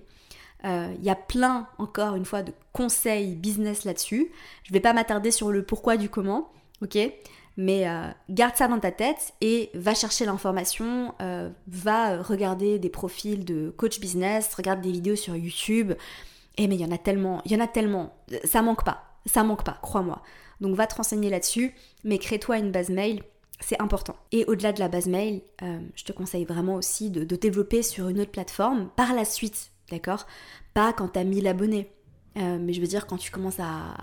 Euh, 0.66 0.94
il 0.98 1.06
y 1.06 1.10
a 1.10 1.16
plein, 1.16 1.68
encore 1.78 2.16
une 2.16 2.26
fois, 2.26 2.44
de 2.44 2.54
conseils 2.74 3.36
business 3.36 3.86
là-dessus. 3.86 4.32
Je 4.64 4.74
vais 4.74 4.80
pas 4.80 4.94
m'attarder 4.94 5.32
sur 5.32 5.52
le 5.52 5.64
pourquoi 5.64 5.98
du 5.98 6.10
comment, 6.10 6.52
ok? 6.82 6.98
Mais 7.58 7.88
euh, 7.88 8.08
garde 8.30 8.56
ça 8.56 8.68
dans 8.68 8.80
ta 8.80 8.92
tête 8.92 9.34
et 9.42 9.70
va 9.74 9.94
chercher 9.94 10.26
l'information, 10.26 11.14
euh, 11.22 11.50
va 11.68 12.22
regarder 12.22 12.80
des 12.80 12.90
profils 12.90 13.44
de 13.44 13.74
coach 13.76 14.00
business, 14.00 14.54
regarde 14.54 14.82
des 14.82 14.92
vidéos 14.92 15.16
sur 15.16 15.36
YouTube. 15.36 15.94
Eh, 16.58 16.68
mais 16.68 16.76
il 16.76 16.82
y 16.82 16.86
en 16.86 16.92
a 16.92 16.98
tellement, 16.98 17.42
il 17.46 17.52
y 17.52 17.56
en 17.56 17.60
a 17.60 17.68
tellement, 17.68 18.14
ça 18.44 18.62
manque 18.62 18.84
pas, 18.84 19.04
ça 19.26 19.44
manque 19.44 19.64
pas, 19.64 19.78
crois-moi. 19.82 20.22
Donc 20.62 20.76
va 20.76 20.88
te 20.88 20.96
renseigner 20.96 21.30
là-dessus, 21.30 21.74
mais 22.04 22.18
crée-toi 22.18 22.58
une 22.58 22.72
base 22.72 22.90
mail 22.90 23.24
c'est 23.60 23.82
important. 23.82 24.16
Et 24.32 24.46
au-delà 24.46 24.72
de 24.74 24.80
la 24.80 24.88
base 24.88 25.08
mail, 25.08 25.42
je 25.62 26.04
te 26.04 26.12
conseille 26.12 26.46
vraiment 26.46 26.76
aussi 26.76 27.10
de, 27.10 27.24
développer 27.36 27.84
sur 27.84 28.08
une 28.08 28.22
autre 28.22 28.32
plateforme 28.32 28.90
par 28.96 29.14
la 29.14 29.26
suite 29.26 29.72
d'accord? 29.90 30.26
Pas 30.74 30.94
quand 30.94 31.10
t'as 31.10 31.24
1000 31.24 31.48
abonnés. 31.48 31.92
Euh, 32.38 32.58
mais 32.60 32.74
je 32.74 32.82
veux 32.82 32.88
dire, 32.88 33.08
quand 33.08 33.18
tu 33.18 33.32
commences 33.32 33.60
à, 33.60 33.96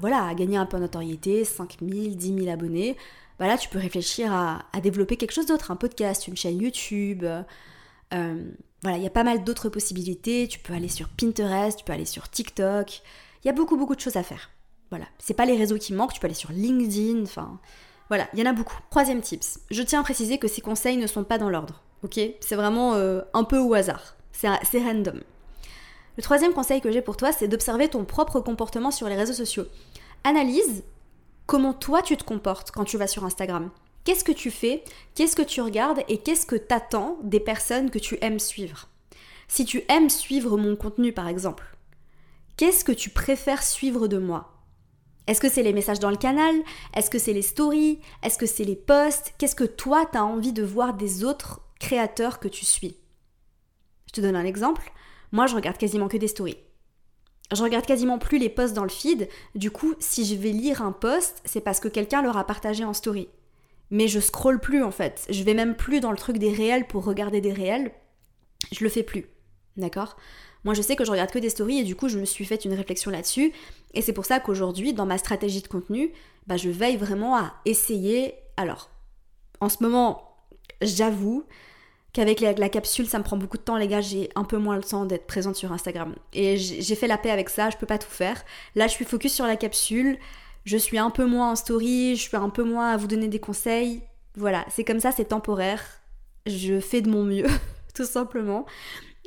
voilà, 0.00 0.24
à 0.24 0.34
gagner 0.34 0.56
un 0.56 0.66
peu 0.66 0.76
en 0.76 0.80
notoriété, 0.80 1.44
5000, 1.44 2.16
10 2.16 2.34
000 2.34 2.48
abonnés, 2.48 2.96
bah 3.38 3.46
là, 3.46 3.56
tu 3.56 3.68
peux 3.68 3.78
réfléchir 3.78 4.32
à, 4.32 4.64
développer 4.82 5.16
quelque 5.16 5.32
chose 5.32 5.46
d'autre, 5.46 5.70
un 5.70 5.76
podcast, 5.76 6.26
une 6.26 6.36
chaîne 6.36 6.60
YouTube. 6.60 7.24
Euh, 7.24 8.50
voilà, 8.82 8.96
il 8.96 9.02
y 9.02 9.06
a 9.06 9.10
pas 9.10 9.24
mal 9.24 9.44
d'autres 9.44 9.68
possibilités. 9.68 10.48
Tu 10.48 10.58
peux 10.58 10.72
aller 10.72 10.88
sur 10.88 11.08
Pinterest, 11.08 11.78
tu 11.78 11.84
peux 11.84 11.92
aller 11.92 12.04
sur 12.04 12.28
TikTok. 12.28 13.02
Il 13.44 13.46
y 13.46 13.50
a 13.50 13.52
beaucoup, 13.52 13.76
beaucoup 13.76 13.94
de 13.94 14.00
choses 14.00 14.16
à 14.16 14.22
faire. 14.22 14.50
Voilà, 14.90 15.06
c'est 15.18 15.34
pas 15.34 15.44
les 15.44 15.56
réseaux 15.56 15.78
qui 15.78 15.92
manquent, 15.92 16.14
tu 16.14 16.20
peux 16.20 16.26
aller 16.26 16.34
sur 16.34 16.52
LinkedIn, 16.52 17.22
enfin... 17.22 17.60
Voilà, 18.08 18.28
il 18.32 18.38
y 18.38 18.42
en 18.42 18.50
a 18.50 18.52
beaucoup. 18.52 18.78
Troisième 18.90 19.20
tips, 19.20 19.60
je 19.70 19.82
tiens 19.82 20.00
à 20.00 20.02
préciser 20.02 20.38
que 20.38 20.48
ces 20.48 20.60
conseils 20.60 20.96
ne 20.96 21.06
sont 21.06 21.24
pas 21.24 21.38
dans 21.38 21.50
l'ordre, 21.50 21.82
C'est 22.40 22.56
vraiment 22.56 22.94
euh, 22.94 23.20
un 23.34 23.44
peu 23.44 23.58
au 23.58 23.74
hasard. 23.74 24.16
C'est 24.32 24.82
random. 24.82 25.20
Le 26.16 26.22
troisième 26.22 26.52
conseil 26.52 26.80
que 26.80 26.90
j'ai 26.90 27.02
pour 27.02 27.16
toi, 27.16 27.32
c'est 27.32 27.48
d'observer 27.48 27.88
ton 27.88 28.04
propre 28.04 28.40
comportement 28.40 28.90
sur 28.90 29.08
les 29.08 29.16
réseaux 29.16 29.34
sociaux. 29.34 29.66
Analyse 30.24 30.84
comment 31.46 31.72
toi 31.72 32.02
tu 32.02 32.16
te 32.16 32.24
comportes 32.24 32.70
quand 32.70 32.84
tu 32.84 32.98
vas 32.98 33.06
sur 33.06 33.24
Instagram. 33.24 33.70
Qu'est-ce 34.04 34.24
que 34.24 34.32
tu 34.32 34.50
fais? 34.50 34.84
Qu'est-ce 35.14 35.36
que 35.36 35.42
tu 35.42 35.60
regardes? 35.60 36.02
Et 36.08 36.18
qu'est-ce 36.18 36.46
que 36.46 36.56
t'attends 36.56 37.18
des 37.22 37.40
personnes 37.40 37.90
que 37.90 37.98
tu 37.98 38.16
aimes 38.20 38.38
suivre? 38.38 38.88
Si 39.48 39.64
tu 39.64 39.82
aimes 39.88 40.10
suivre 40.10 40.56
mon 40.56 40.76
contenu 40.76 41.12
par 41.12 41.28
exemple, 41.28 41.76
qu'est-ce 42.56 42.84
que 42.84 42.92
tu 42.92 43.10
préfères 43.10 43.62
suivre 43.62 44.08
de 44.08 44.18
moi? 44.18 44.57
Est-ce 45.28 45.42
que 45.42 45.50
c'est 45.50 45.62
les 45.62 45.74
messages 45.74 46.00
dans 46.00 46.10
le 46.10 46.16
canal? 46.16 46.54
Est-ce 46.96 47.10
que 47.10 47.18
c'est 47.18 47.34
les 47.34 47.42
stories? 47.42 48.00
Est-ce 48.22 48.38
que 48.38 48.46
c'est 48.46 48.64
les 48.64 48.76
posts? 48.76 49.34
Qu'est-ce 49.36 49.54
que 49.54 49.64
toi 49.64 50.08
tu 50.10 50.16
as 50.16 50.24
envie 50.24 50.54
de 50.54 50.62
voir 50.62 50.94
des 50.94 51.22
autres 51.22 51.60
créateurs 51.78 52.40
que 52.40 52.48
tu 52.48 52.64
suis? 52.64 52.96
Je 54.06 54.12
te 54.14 54.20
donne 54.22 54.36
un 54.36 54.46
exemple. 54.46 54.90
Moi, 55.30 55.46
je 55.46 55.54
regarde 55.54 55.76
quasiment 55.76 56.08
que 56.08 56.16
des 56.16 56.28
stories. 56.28 56.56
Je 57.54 57.62
regarde 57.62 57.84
quasiment 57.84 58.18
plus 58.18 58.38
les 58.38 58.48
posts 58.48 58.72
dans 58.72 58.84
le 58.84 58.88
feed. 58.88 59.28
Du 59.54 59.70
coup, 59.70 59.94
si 59.98 60.24
je 60.24 60.34
vais 60.34 60.50
lire 60.50 60.80
un 60.80 60.92
post, 60.92 61.42
c'est 61.44 61.60
parce 61.60 61.78
que 61.78 61.88
quelqu'un 61.88 62.22
l'aura 62.22 62.46
partagé 62.46 62.84
en 62.84 62.94
story. 62.94 63.28
Mais 63.90 64.08
je 64.08 64.20
scrolle 64.20 64.60
plus 64.60 64.82
en 64.82 64.90
fait. 64.90 65.26
Je 65.28 65.42
vais 65.42 65.54
même 65.54 65.76
plus 65.76 66.00
dans 66.00 66.10
le 66.10 66.16
truc 66.16 66.38
des 66.38 66.52
réels 66.52 66.86
pour 66.86 67.04
regarder 67.04 67.42
des 67.42 67.52
réels. 67.52 67.92
Je 68.72 68.82
le 68.82 68.88
fais 68.88 69.02
plus. 69.02 69.26
D'accord? 69.76 70.16
Moi, 70.64 70.74
je 70.74 70.82
sais 70.82 70.96
que 70.96 71.04
je 71.04 71.10
regarde 71.10 71.30
que 71.30 71.38
des 71.38 71.50
stories 71.50 71.80
et 71.80 71.84
du 71.84 71.96
coup, 71.96 72.08
je 72.08 72.18
me 72.18 72.24
suis 72.24 72.44
fait 72.44 72.64
une 72.64 72.74
réflexion 72.74 73.10
là-dessus. 73.10 73.52
Et 73.94 74.02
c'est 74.02 74.12
pour 74.12 74.24
ça 74.24 74.40
qu'aujourd'hui, 74.40 74.92
dans 74.92 75.06
ma 75.06 75.18
stratégie 75.18 75.62
de 75.62 75.68
contenu, 75.68 76.12
bah, 76.46 76.56
je 76.56 76.68
veille 76.68 76.96
vraiment 76.96 77.36
à 77.36 77.54
essayer. 77.64 78.34
Alors, 78.56 78.90
en 79.60 79.68
ce 79.68 79.82
moment, 79.82 80.36
j'avoue, 80.82 81.44
qu'avec 82.12 82.40
la, 82.40 82.68
capsule, 82.68 83.06
ça 83.06 83.18
me 83.18 83.24
prend 83.24 83.36
beaucoup 83.36 83.58
de 83.58 83.62
temps, 83.62 83.76
les 83.76 83.88
gars. 83.88 84.00
J'ai 84.00 84.30
un 84.34 84.44
peu 84.44 84.56
moins 84.56 84.76
le 84.76 84.82
temps 84.82 85.04
d'être 85.04 85.26
présente 85.26 85.56
sur 85.56 85.72
Instagram. 85.72 86.14
Et 86.32 86.56
j'ai 86.56 86.94
fait 86.94 87.06
la 87.06 87.18
paix 87.18 87.30
avec 87.30 87.48
ça, 87.48 87.70
je 87.70 87.76
peux 87.76 87.86
pas 87.86 87.98
tout 87.98 88.10
faire. 88.10 88.42
Là, 88.74 88.86
je 88.86 88.92
suis 88.92 89.04
focus 89.04 89.32
sur 89.32 89.46
la 89.46 89.56
capsule. 89.56 90.18
Je 90.64 90.76
suis 90.76 90.98
un 90.98 91.10
peu 91.10 91.24
moins 91.24 91.52
en 91.52 91.56
story, 91.56 92.16
je 92.16 92.22
suis 92.22 92.36
un 92.36 92.50
peu 92.50 92.62
moins 92.62 92.90
à 92.90 92.96
vous 92.96 93.06
donner 93.06 93.28
des 93.28 93.38
conseils. 93.38 94.02
Voilà, 94.36 94.64
c'est 94.68 94.84
comme 94.84 95.00
ça, 95.00 95.12
c'est 95.12 95.26
temporaire. 95.26 95.82
Je 96.46 96.80
fais 96.80 97.00
de 97.00 97.08
mon 97.08 97.24
mieux, 97.24 97.46
tout 97.94 98.04
simplement. 98.04 98.66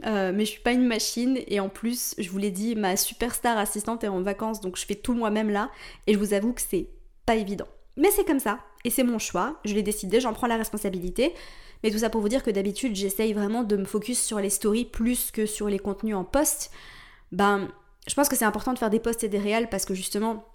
Euh, 0.05 0.31
mais 0.34 0.46
je 0.46 0.51
suis 0.51 0.62
pas 0.62 0.72
une 0.72 0.88
machine 0.88 1.39
et 1.48 1.60
en 1.60 1.70
plus, 1.70 2.15
je 2.17 2.29
vous 2.29 2.38
l'ai 2.38 2.51
dit, 2.51 2.75
ma 2.75 2.98
superstar 2.98 3.58
assistante 3.58 4.03
est 4.03 4.08
en 4.08 4.22
vacances 4.22 4.62
donc 4.62 4.77
je 4.77 4.86
fais 4.86 4.96
tout 4.96 5.13
moi-même 5.13 5.50
là 5.50 5.70
et 6.08 6.13
je 6.13 6.17
vous 6.17 6.34
avoue 6.34 6.53
que 6.53 6.62
c'est 6.62 6.88
pas 7.25 7.36
évident. 7.36 7.67
Mais 7.98 8.10
c'est 8.10 8.25
comme 8.25 8.39
ça 8.39 8.60
et 8.84 8.89
c'est 8.89 9.03
mon 9.03 9.20
choix, 9.20 9.60
je 9.63 9.74
l'ai 9.74 9.84
décidé, 9.84 10.20
j'en 10.20 10.34
prends 10.34 10.48
la 10.48 10.58
responsabilité. 10.58 11.34
Mais 11.84 11.91
tout 11.91 12.00
ça 12.00 12.10
pour 12.10 12.22
vous 12.22 12.29
dire 12.29 12.43
que 12.43 12.51
d'habitude, 12.51 12.96
j'essaye 12.96 13.34
vraiment 13.34 13.63
de 13.63 13.75
me 13.75 13.86
focus 13.86 14.22
sur 14.22 14.39
les 14.39 14.51
stories 14.51 14.86
plus 14.86 15.31
que 15.31 15.46
sur 15.46 15.67
les 15.67 15.79
contenus 15.79 16.15
en 16.15 16.24
post. 16.24 16.72
Ben, 17.31 17.70
je 18.08 18.13
pense 18.13 18.29
que 18.29 18.36
c'est 18.36 18.46
important 18.46 18.74
de 18.74 18.79
faire 18.79 18.89
des 18.89 19.00
posts 19.00 19.24
et 19.24 19.29
des 19.29 19.39
réels 19.39 19.67
parce 19.70 19.86
que 19.86 19.93
justement, 19.93 20.46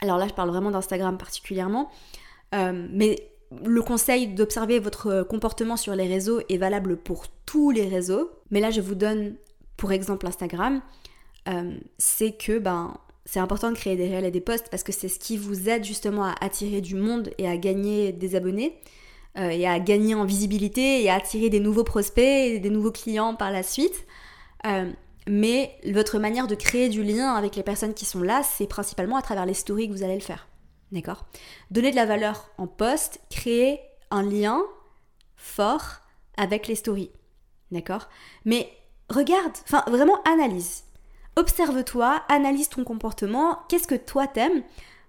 alors 0.00 0.18
là, 0.18 0.28
je 0.28 0.34
parle 0.34 0.50
vraiment 0.50 0.70
d'Instagram 0.70 1.18
particulièrement, 1.18 1.90
euh, 2.54 2.86
mais 2.90 3.30
le 3.64 3.82
conseil 3.82 4.28
d'observer 4.28 4.78
votre 4.78 5.22
comportement 5.22 5.76
sur 5.76 5.94
les 5.94 6.06
réseaux 6.06 6.40
est 6.48 6.58
valable 6.58 6.96
pour 6.96 7.26
tous 7.46 7.70
les 7.70 7.86
réseaux. 7.86 8.30
Mais 8.50 8.60
là, 8.60 8.70
je 8.70 8.80
vous 8.80 8.94
donne 8.94 9.34
pour 9.76 9.92
exemple 9.92 10.26
Instagram, 10.26 10.82
euh, 11.48 11.76
c'est 11.96 12.32
que 12.32 12.58
ben 12.58 12.98
c'est 13.24 13.40
important 13.40 13.70
de 13.70 13.76
créer 13.76 13.96
des 13.96 14.08
réels 14.08 14.24
et 14.24 14.30
des 14.30 14.40
posts 14.40 14.68
parce 14.70 14.82
que 14.82 14.92
c'est 14.92 15.08
ce 15.08 15.18
qui 15.18 15.36
vous 15.36 15.68
aide 15.68 15.84
justement 15.84 16.24
à 16.24 16.34
attirer 16.40 16.80
du 16.80 16.94
monde 16.94 17.30
et 17.38 17.48
à 17.48 17.56
gagner 17.56 18.12
des 18.12 18.34
abonnés. 18.34 18.78
Euh, 19.38 19.50
et 19.50 19.68
à 19.68 19.78
gagner 19.78 20.14
en 20.14 20.24
visibilité 20.24 21.04
et 21.04 21.10
à 21.10 21.14
attirer 21.14 21.48
des 21.48 21.60
nouveaux 21.60 21.84
prospects 21.84 22.24
et 22.24 22.58
des 22.58 22.70
nouveaux 22.70 22.90
clients 22.90 23.34
par 23.34 23.52
la 23.52 23.62
suite. 23.62 24.06
Euh, 24.66 24.90
mais 25.28 25.76
votre 25.84 26.18
manière 26.18 26.46
de 26.46 26.54
créer 26.54 26.88
du 26.88 27.04
lien 27.04 27.34
avec 27.34 27.54
les 27.54 27.62
personnes 27.62 27.94
qui 27.94 28.04
sont 28.04 28.22
là, 28.22 28.42
c'est 28.42 28.66
principalement 28.66 29.16
à 29.16 29.22
travers 29.22 29.46
les 29.46 29.54
stories 29.54 29.88
que 29.88 29.92
vous 29.92 30.02
allez 30.02 30.14
le 30.14 30.20
faire. 30.20 30.47
D'accord 30.92 31.26
Donner 31.70 31.90
de 31.90 31.96
la 31.96 32.06
valeur 32.06 32.50
en 32.58 32.66
post, 32.66 33.20
créer 33.30 33.80
un 34.10 34.22
lien 34.22 34.62
fort 35.36 36.00
avec 36.36 36.66
les 36.66 36.74
stories. 36.74 37.10
D'accord 37.70 38.08
Mais 38.44 38.70
regarde, 39.10 39.52
enfin 39.64 39.84
vraiment 39.88 40.22
analyse. 40.22 40.84
Observe-toi, 41.36 42.22
analyse 42.28 42.68
ton 42.68 42.84
comportement, 42.84 43.60
qu'est-ce 43.68 43.86
que 43.86 43.94
toi 43.94 44.26
t'aimes. 44.26 44.62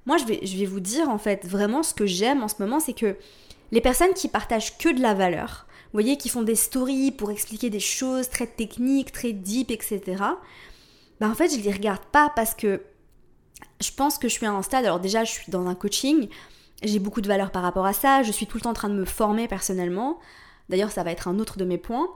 Moi, 0.06 0.18
je 0.18 0.26
vais, 0.26 0.40
je 0.46 0.58
vais 0.58 0.66
vous 0.66 0.80
dire 0.80 1.10
en 1.10 1.18
fait 1.18 1.46
vraiment 1.46 1.84
ce 1.84 1.94
que 1.94 2.06
j'aime 2.06 2.44
en 2.44 2.48
ce 2.48 2.56
moment, 2.60 2.80
c'est 2.80 2.94
que 2.94 3.16
les 3.72 3.82
personnes 3.82 4.14
qui 4.14 4.28
partagent 4.28 4.78
que 4.78 4.90
de 4.90 5.02
la 5.02 5.14
valeur, 5.14 5.66
vous 5.86 5.94
voyez, 5.94 6.18
qui 6.18 6.30
font 6.30 6.44
des 6.44 6.56
stories 6.56 7.12
pour 7.12 7.32
expliquer 7.32 7.70
des 7.70 7.80
choses 7.80 8.30
très 8.30 8.46
techniques, 8.46 9.12
très 9.12 9.34
deep, 9.34 9.72
etc. 9.72 10.02
Ben 11.20 11.32
en 11.32 11.36
fait, 11.36 11.50
je 11.50 11.64
les 11.64 11.72
regarde 11.72 12.06
pas 12.12 12.32
parce 12.36 12.54
que 12.54 12.84
je 13.82 13.92
pense 13.92 14.18
que 14.18 14.28
je 14.28 14.34
suis 14.34 14.46
à 14.46 14.52
un 14.52 14.62
stade. 14.62 14.86
Alors 14.86 15.00
déjà, 15.00 15.24
je 15.24 15.32
suis 15.32 15.52
dans 15.52 15.68
un 15.68 15.76
coaching, 15.76 16.30
j'ai 16.84 17.00
beaucoup 17.00 17.22
de 17.22 17.28
valeur 17.28 17.52
par 17.52 17.64
rapport 17.64 17.86
à 17.86 17.94
ça. 17.94 18.24
Je 18.24 18.32
suis 18.32 18.48
tout 18.48 18.58
le 18.58 18.62
temps 18.62 18.72
en 18.72 18.74
train 18.74 18.90
de 18.90 18.96
me 18.96 19.06
former 19.06 19.48
personnellement. 19.48 20.20
D'ailleurs, 20.70 20.92
ça 20.92 21.04
va 21.04 21.12
être 21.12 21.28
un 21.28 21.40
autre 21.40 21.58
de 21.58 21.66
mes 21.66 21.78
points. 21.78 22.10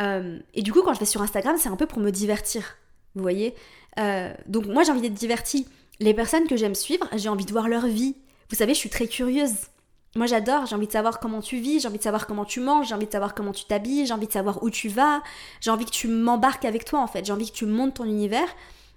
Euh, 0.00 0.38
et 0.54 0.62
du 0.62 0.72
coup, 0.72 0.82
quand 0.82 0.94
je 0.94 1.00
vais 1.00 1.06
sur 1.06 1.22
Instagram, 1.22 1.56
c'est 1.58 1.68
un 1.68 1.76
peu 1.76 1.86
pour 1.86 2.00
me 2.00 2.10
divertir. 2.10 2.76
Vous 3.14 3.22
voyez 3.22 3.54
euh, 3.98 4.32
Donc 4.46 4.66
moi, 4.66 4.82
j'ai 4.82 4.92
envie 4.92 5.02
d'être 5.02 5.14
divertie. 5.14 5.66
Les 5.98 6.14
personnes 6.14 6.46
que 6.46 6.56
j'aime 6.56 6.74
suivre, 6.74 7.06
j'ai 7.14 7.28
envie 7.28 7.44
de 7.44 7.52
voir 7.52 7.68
leur 7.68 7.86
vie. 7.86 8.16
Vous 8.48 8.56
savez, 8.56 8.74
je 8.74 8.78
suis 8.78 8.90
très 8.90 9.06
curieuse. 9.06 9.54
Moi 10.16 10.26
j'adore, 10.26 10.66
j'ai 10.66 10.74
envie 10.74 10.88
de 10.88 10.92
savoir 10.92 11.20
comment 11.20 11.40
tu 11.40 11.58
vis, 11.58 11.78
j'ai 11.78 11.86
envie 11.86 11.98
de 11.98 12.02
savoir 12.02 12.26
comment 12.26 12.44
tu 12.44 12.58
manges, 12.58 12.88
j'ai 12.88 12.94
envie 12.96 13.06
de 13.06 13.12
savoir 13.12 13.32
comment 13.32 13.52
tu 13.52 13.64
t'habilles, 13.64 14.06
j'ai 14.06 14.12
envie 14.12 14.26
de 14.26 14.32
savoir 14.32 14.60
où 14.64 14.68
tu 14.68 14.88
vas, 14.88 15.22
j'ai 15.60 15.70
envie 15.70 15.84
que 15.84 15.92
tu 15.92 16.08
m'embarques 16.08 16.64
avec 16.64 16.84
toi 16.84 16.98
en 16.98 17.06
fait, 17.06 17.24
j'ai 17.24 17.32
envie 17.32 17.48
que 17.48 17.54
tu 17.54 17.64
montes 17.64 17.94
ton 17.94 18.04
univers. 18.04 18.48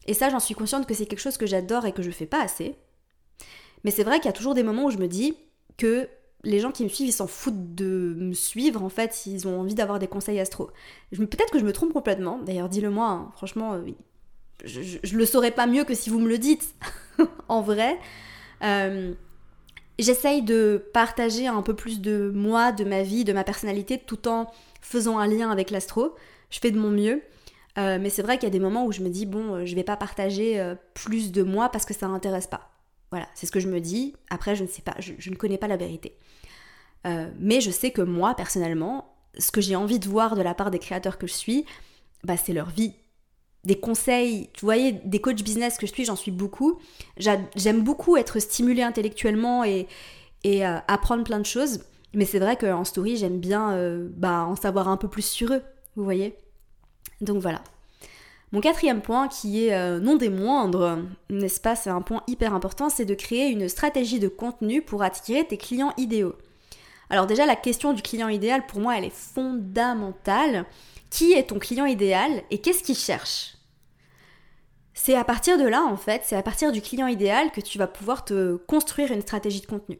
Et 0.07 0.13
ça 0.13 0.29
j'en 0.29 0.39
suis 0.39 0.55
consciente 0.55 0.87
que 0.87 0.93
c'est 0.93 1.05
quelque 1.05 1.19
chose 1.19 1.37
que 1.37 1.45
j'adore 1.45 1.85
et 1.85 1.91
que 1.91 2.01
je 2.01 2.11
fais 2.11 2.25
pas 2.25 2.41
assez. 2.41 2.75
Mais 3.83 3.91
c'est 3.91 4.03
vrai 4.03 4.17
qu'il 4.17 4.25
y 4.25 4.29
a 4.29 4.33
toujours 4.33 4.53
des 4.53 4.63
moments 4.63 4.85
où 4.85 4.91
je 4.91 4.97
me 4.97 5.07
dis 5.07 5.35
que 5.77 6.07
les 6.45 6.59
gens 6.59 6.71
qui 6.71 6.83
me 6.83 6.89
suivent, 6.89 7.07
ils 7.07 7.13
s'en 7.13 7.27
foutent 7.27 7.75
de 7.75 8.15
me 8.17 8.33
suivre 8.33 8.83
en 8.83 8.89
fait, 8.89 9.25
ils 9.25 9.47
ont 9.47 9.61
envie 9.61 9.75
d'avoir 9.75 9.99
des 9.99 10.07
conseils 10.07 10.39
astro. 10.39 10.71
Peut-être 11.11 11.51
que 11.51 11.59
je 11.59 11.65
me 11.65 11.71
trompe 11.71 11.93
complètement, 11.93 12.39
d'ailleurs 12.39 12.69
dis-le 12.69 12.89
moi, 12.89 13.09
hein. 13.09 13.31
franchement, 13.35 13.73
euh, 13.73 13.81
je, 14.65 14.81
je, 14.81 15.17
le 15.17 15.25
saurais 15.25 15.51
pas 15.51 15.67
mieux 15.67 15.83
que 15.85 15.93
si 15.93 16.09
vous 16.09 16.19
me 16.19 16.27
le 16.27 16.37
dites, 16.37 16.75
en 17.47 17.61
vrai. 17.61 17.97
Euh, 18.63 19.13
J'essaye 19.99 20.41
de 20.41 20.83
partager 20.91 21.47
un 21.47 21.61
peu 21.61 21.75
plus 21.75 22.01
de 22.01 22.31
moi, 22.33 22.71
de 22.71 22.83
ma 22.83 23.03
vie, 23.03 23.23
de 23.23 23.33
ma 23.33 23.43
personnalité, 23.43 23.99
tout 23.99 24.27
en 24.27 24.51
faisant 24.81 25.19
un 25.19 25.27
lien 25.27 25.51
avec 25.51 25.69
l'astro. 25.69 26.15
Je 26.49 26.59
fais 26.59 26.71
de 26.71 26.79
mon 26.79 26.89
mieux. 26.89 27.21
Euh, 27.77 27.97
mais 27.99 28.09
c'est 28.09 28.21
vrai 28.21 28.37
qu'il 28.37 28.43
y 28.43 28.51
a 28.51 28.51
des 28.51 28.59
moments 28.59 28.85
où 28.85 28.91
je 28.91 29.01
me 29.01 29.09
dis, 29.09 29.25
bon, 29.25 29.55
euh, 29.55 29.65
je 29.65 29.75
vais 29.75 29.83
pas 29.83 29.97
partager 29.97 30.59
euh, 30.59 30.75
plus 30.93 31.31
de 31.31 31.41
moi 31.43 31.69
parce 31.69 31.85
que 31.85 31.93
ça 31.93 32.07
m'intéresse 32.07 32.47
pas. 32.47 32.69
Voilà, 33.11 33.27
c'est 33.35 33.45
ce 33.45 33.51
que 33.51 33.59
je 33.59 33.67
me 33.67 33.79
dis. 33.79 34.15
Après, 34.29 34.55
je 34.55 34.63
ne 34.63 34.67
sais 34.67 34.81
pas, 34.81 34.95
je, 34.99 35.29
ne 35.29 35.35
connais 35.35 35.57
pas 35.57 35.67
la 35.67 35.77
vérité. 35.77 36.17
mais 37.39 37.61
je 37.61 37.69
sais 37.69 37.91
que 37.91 38.01
moi, 38.01 38.35
personnellement, 38.35 39.15
ce 39.37 39.51
que 39.51 39.61
j'ai 39.61 39.75
envie 39.75 39.99
de 39.99 40.07
voir 40.07 40.35
de 40.35 40.41
la 40.41 40.53
part 40.53 40.71
des 40.71 40.79
créateurs 40.79 41.17
que 41.17 41.27
je 41.27 41.33
suis, 41.33 41.65
bah, 42.23 42.37
c'est 42.37 42.53
leur 42.53 42.69
vie. 42.69 42.93
Des 43.65 43.79
conseils, 43.79 44.49
tu 44.53 44.65
voyez, 44.65 44.93
des 44.93 45.21
coachs 45.21 45.43
business 45.43 45.77
que 45.77 45.85
je 45.85 45.93
suis, 45.93 46.05
j'en 46.05 46.15
suis 46.15 46.31
beaucoup. 46.31 46.79
J'aime 47.17 47.81
beaucoup 47.83 48.17
être 48.17 48.39
stimulée 48.39 48.83
intellectuellement 48.83 49.63
et, 49.63 49.87
et 50.43 50.65
apprendre 50.65 51.23
plein 51.23 51.39
de 51.39 51.45
choses. 51.45 51.81
Mais 52.15 52.25
c'est 52.25 52.39
vrai 52.39 52.57
qu'en 52.57 52.83
story, 52.83 53.17
j'aime 53.17 53.39
bien 53.39 53.77
bah, 54.15 54.45
en 54.45 54.55
savoir 54.55 54.87
un 54.87 54.97
peu 54.97 55.07
plus 55.07 55.25
sur 55.25 55.53
eux, 55.53 55.61
vous 55.95 56.03
voyez. 56.03 56.35
Donc 57.21 57.37
voilà. 57.37 57.61
Mon 58.51 58.61
quatrième 58.61 59.01
point, 59.01 59.27
qui 59.27 59.65
est 59.65 59.73
euh, 59.73 59.99
non 59.99 60.15
des 60.15 60.29
moindres, 60.29 60.99
n'est-ce 61.29 61.59
pas, 61.59 61.75
c'est 61.75 61.89
un 61.89 62.01
point 62.01 62.23
hyper 62.27 62.53
important, 62.53 62.89
c'est 62.89 63.05
de 63.05 63.15
créer 63.15 63.47
une 63.47 63.67
stratégie 63.67 64.19
de 64.19 64.27
contenu 64.27 64.81
pour 64.83 65.01
attirer 65.01 65.45
tes 65.45 65.57
clients 65.57 65.93
idéaux. 65.97 66.35
Alors 67.09 67.25
déjà, 67.25 67.45
la 67.45 67.55
question 67.55 67.93
du 67.93 68.01
client 68.01 68.27
idéal, 68.27 68.65
pour 68.65 68.79
moi, 68.79 68.97
elle 68.97 69.05
est 69.05 69.13
fondamentale. 69.13 70.65
Qui 71.09 71.33
est 71.33 71.49
ton 71.49 71.59
client 71.59 71.85
idéal 71.85 72.41
et 72.49 72.57
qu'est-ce 72.57 72.81
qu'il 72.81 72.95
cherche? 72.95 73.57
C'est 74.95 75.13
à 75.13 75.23
partir 75.23 75.59
de 75.59 75.67
là, 75.67 75.83
en 75.83 75.97
fait, 75.97 76.23
c'est 76.25 76.35
à 76.35 76.41
partir 76.41 76.71
du 76.71 76.81
client 76.81 77.05
idéal 77.05 77.51
que 77.51 77.61
tu 77.61 77.77
vas 77.77 77.85
pouvoir 77.85 78.25
te 78.25 78.55
construire 78.55 79.11
une 79.11 79.21
stratégie 79.21 79.61
de 79.61 79.67
contenu. 79.67 79.99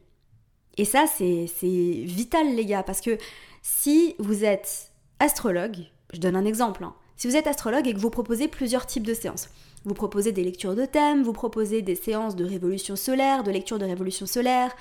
Et 0.78 0.86
ça, 0.86 1.06
c'est 1.08 1.46
vital, 1.60 2.56
les 2.56 2.66
gars, 2.66 2.82
parce 2.82 3.00
que 3.00 3.20
si 3.62 4.16
vous 4.18 4.44
êtes 4.44 4.92
astrologue, 5.20 5.78
je 6.14 6.20
donne 6.20 6.36
un 6.36 6.46
exemple, 6.46 6.84
hein, 6.84 6.96
si 7.18 7.28
vous 7.28 7.36
êtes 7.36 7.48
astrologue 7.48 7.88
et 7.88 7.94
que 7.94 8.00
vous 8.00 8.10
proposez 8.10 8.48
plusieurs 8.48 8.86
types 8.86 9.06
de 9.06 9.14
séances, 9.14 9.50
vous 9.86 9.94
proposez 9.94 10.32
des 10.32 10.44
lectures 10.44 10.76
de 10.76 10.86
thèmes, 10.86 11.24
vous 11.24 11.34
proposez 11.34 11.82
des 11.82 11.96
séances 11.96 12.36
de 12.36 12.46
révolution 12.46 12.96
solaire, 12.96 13.44
de 13.44 13.52
lecture 13.52 13.80
de 13.80 13.86
révolution 13.86 14.26
solaire, 14.26 14.72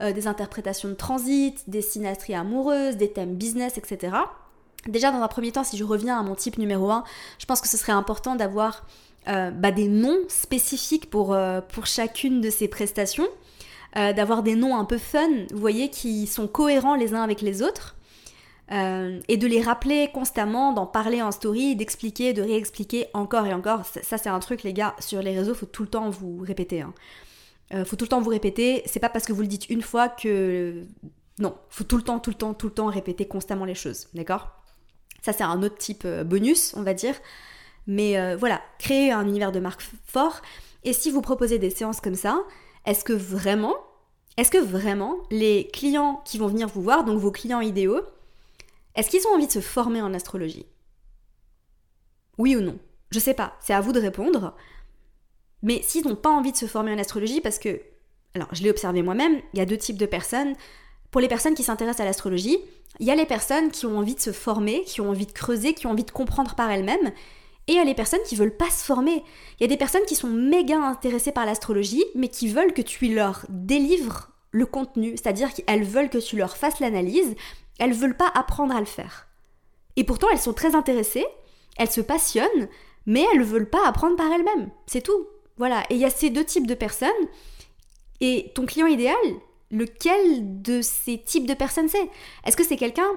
euh, 0.00 0.12
des 0.12 0.26
interprétations 0.26 0.88
de 0.88 0.94
transit, 0.94 1.68
des 1.68 1.82
synastries 1.82 2.34
amoureuses, 2.34 2.96
des 2.96 3.10
thèmes 3.10 3.34
business, 3.34 3.78
etc. 3.78 4.16
Déjà, 4.86 5.10
dans 5.10 5.22
un 5.22 5.28
premier 5.28 5.50
temps, 5.50 5.64
si 5.64 5.76
je 5.76 5.84
reviens 5.84 6.18
à 6.18 6.22
mon 6.22 6.34
type 6.34 6.58
numéro 6.58 6.90
1, 6.90 7.04
je 7.38 7.46
pense 7.46 7.60
que 7.60 7.68
ce 7.68 7.76
serait 7.76 7.92
important 7.92 8.36
d'avoir 8.36 8.86
euh, 9.28 9.50
bah, 9.50 9.72
des 9.72 9.88
noms 9.88 10.18
spécifiques 10.28 11.10
pour, 11.10 11.32
euh, 11.32 11.60
pour 11.60 11.86
chacune 11.86 12.40
de 12.40 12.50
ces 12.50 12.68
prestations, 12.68 13.28
d'avoir 13.96 14.42
des 14.42 14.56
noms 14.56 14.76
un 14.76 14.84
peu 14.84 14.98
fun, 14.98 15.28
vous 15.52 15.60
voyez, 15.60 15.88
qui 15.88 16.26
sont 16.26 16.48
cohérents 16.48 16.96
les 16.96 17.14
uns 17.14 17.22
avec 17.22 17.40
les 17.42 17.62
autres. 17.62 17.94
Euh, 18.72 19.20
et 19.28 19.36
de 19.36 19.46
les 19.46 19.60
rappeler 19.60 20.10
constamment, 20.12 20.72
d'en 20.72 20.86
parler 20.86 21.20
en 21.20 21.30
story, 21.30 21.76
d'expliquer, 21.76 22.32
de 22.32 22.42
réexpliquer 22.42 23.08
encore 23.12 23.46
et 23.46 23.52
encore. 23.52 23.84
Ça, 23.84 24.16
c'est 24.16 24.28
un 24.28 24.38
truc, 24.40 24.62
les 24.62 24.72
gars, 24.72 24.94
sur 24.98 25.20
les 25.20 25.36
réseaux, 25.36 25.54
faut 25.54 25.66
tout 25.66 25.82
le 25.82 25.88
temps 25.88 26.08
vous 26.08 26.38
répéter. 26.38 26.80
Hein. 26.80 26.94
Euh, 27.74 27.84
faut 27.84 27.96
tout 27.96 28.06
le 28.06 28.08
temps 28.08 28.20
vous 28.20 28.30
répéter. 28.30 28.82
C'est 28.86 29.00
pas 29.00 29.10
parce 29.10 29.26
que 29.26 29.32
vous 29.32 29.42
le 29.42 29.48
dites 29.48 29.68
une 29.68 29.82
fois 29.82 30.08
que. 30.08 30.82
Non, 31.38 31.56
faut 31.68 31.84
tout 31.84 31.96
le 31.96 32.02
temps, 32.02 32.20
tout 32.20 32.30
le 32.30 32.36
temps, 32.36 32.54
tout 32.54 32.68
le 32.68 32.72
temps 32.72 32.86
répéter 32.86 33.26
constamment 33.26 33.64
les 33.64 33.74
choses. 33.74 34.08
D'accord? 34.14 34.48
Ça, 35.22 35.32
c'est 35.32 35.42
un 35.42 35.62
autre 35.62 35.76
type 35.76 36.02
euh, 36.04 36.24
bonus, 36.24 36.74
on 36.76 36.82
va 36.82 36.94
dire. 36.94 37.14
Mais 37.86 38.34
voilà, 38.36 38.62
créer 38.78 39.12
un 39.12 39.28
univers 39.28 39.52
de 39.52 39.60
marque 39.60 39.82
fort. 40.06 40.40
Et 40.84 40.94
si 40.94 41.10
vous 41.10 41.20
proposez 41.20 41.58
des 41.58 41.68
séances 41.68 42.00
comme 42.00 42.14
ça, 42.14 42.38
est-ce 42.86 43.04
que 43.04 43.12
vraiment, 43.12 43.74
est-ce 44.38 44.50
que 44.50 44.56
vraiment 44.56 45.16
les 45.30 45.68
clients 45.70 46.22
qui 46.24 46.38
vont 46.38 46.46
venir 46.46 46.66
vous 46.66 46.80
voir, 46.80 47.04
donc 47.04 47.18
vos 47.18 47.30
clients 47.30 47.60
idéaux, 47.60 48.00
est-ce 48.94 49.10
qu'ils 49.10 49.26
ont 49.26 49.34
envie 49.34 49.46
de 49.46 49.52
se 49.52 49.60
former 49.60 50.02
en 50.02 50.14
astrologie? 50.14 50.66
Oui 52.38 52.56
ou 52.56 52.60
non? 52.60 52.78
Je 53.10 53.18
sais 53.18 53.34
pas, 53.34 53.56
c'est 53.60 53.74
à 53.74 53.80
vous 53.80 53.92
de 53.92 54.00
répondre. 54.00 54.54
Mais 55.62 55.80
s'ils 55.82 56.06
n'ont 56.06 56.16
pas 56.16 56.30
envie 56.30 56.52
de 56.52 56.56
se 56.56 56.66
former 56.66 56.92
en 56.92 56.98
astrologie, 56.98 57.40
parce 57.40 57.58
que, 57.58 57.80
alors 58.34 58.48
je 58.52 58.62
l'ai 58.62 58.70
observé 58.70 59.02
moi-même, 59.02 59.40
il 59.52 59.58
y 59.58 59.62
a 59.62 59.66
deux 59.66 59.78
types 59.78 59.96
de 59.96 60.06
personnes. 60.06 60.54
Pour 61.10 61.20
les 61.20 61.28
personnes 61.28 61.54
qui 61.54 61.62
s'intéressent 61.62 62.00
à 62.00 62.04
l'astrologie, 62.04 62.58
il 63.00 63.06
y 63.06 63.10
a 63.10 63.14
les 63.14 63.26
personnes 63.26 63.70
qui 63.70 63.86
ont 63.86 63.98
envie 63.98 64.14
de 64.14 64.20
se 64.20 64.32
former, 64.32 64.82
qui 64.84 65.00
ont 65.00 65.10
envie 65.10 65.26
de 65.26 65.32
creuser, 65.32 65.74
qui 65.74 65.86
ont 65.86 65.90
envie 65.90 66.04
de 66.04 66.10
comprendre 66.10 66.54
par 66.54 66.70
elles-mêmes, 66.70 67.12
et 67.66 67.72
il 67.72 67.76
y 67.76 67.80
a 67.80 67.84
les 67.84 67.94
personnes 67.94 68.20
qui 68.26 68.36
veulent 68.36 68.56
pas 68.56 68.70
se 68.70 68.84
former. 68.84 69.24
Il 69.58 69.62
y 69.62 69.64
a 69.64 69.68
des 69.68 69.76
personnes 69.76 70.04
qui 70.06 70.14
sont 70.14 70.28
méga 70.28 70.76
intéressées 70.76 71.32
par 71.32 71.46
l'astrologie, 71.46 72.04
mais 72.14 72.28
qui 72.28 72.48
veulent 72.48 72.74
que 72.74 72.82
tu 72.82 73.14
leur 73.14 73.46
délivres 73.48 74.30
le 74.50 74.66
contenu, 74.66 75.12
c'est-à-dire 75.16 75.52
qu'elles 75.52 75.84
veulent 75.84 76.10
que 76.10 76.18
tu 76.18 76.36
leur 76.36 76.56
fasses 76.56 76.78
l'analyse, 76.78 77.34
elles 77.78 77.92
veulent 77.92 78.16
pas 78.16 78.30
apprendre 78.34 78.74
à 78.74 78.80
le 78.80 78.86
faire. 78.86 79.28
Et 79.96 80.04
pourtant, 80.04 80.28
elles 80.30 80.38
sont 80.38 80.52
très 80.52 80.74
intéressées, 80.74 81.26
elles 81.76 81.90
se 81.90 82.00
passionnent, 82.00 82.68
mais 83.06 83.24
elles 83.32 83.40
ne 83.40 83.44
veulent 83.44 83.70
pas 83.70 83.86
apprendre 83.86 84.16
par 84.16 84.30
elles-mêmes. 84.32 84.70
C'est 84.86 85.02
tout. 85.02 85.26
Voilà. 85.56 85.84
Et 85.90 85.94
il 85.94 86.00
y 86.00 86.04
a 86.04 86.10
ces 86.10 86.30
deux 86.30 86.44
types 86.44 86.66
de 86.66 86.74
personnes. 86.74 87.10
Et 88.20 88.52
ton 88.54 88.66
client 88.66 88.86
idéal, 88.86 89.16
lequel 89.70 90.62
de 90.62 90.80
ces 90.82 91.18
types 91.18 91.46
de 91.46 91.54
personnes 91.54 91.88
c'est? 91.88 92.08
Est-ce 92.44 92.56
que 92.56 92.64
c'est 92.64 92.76
quelqu'un 92.76 93.08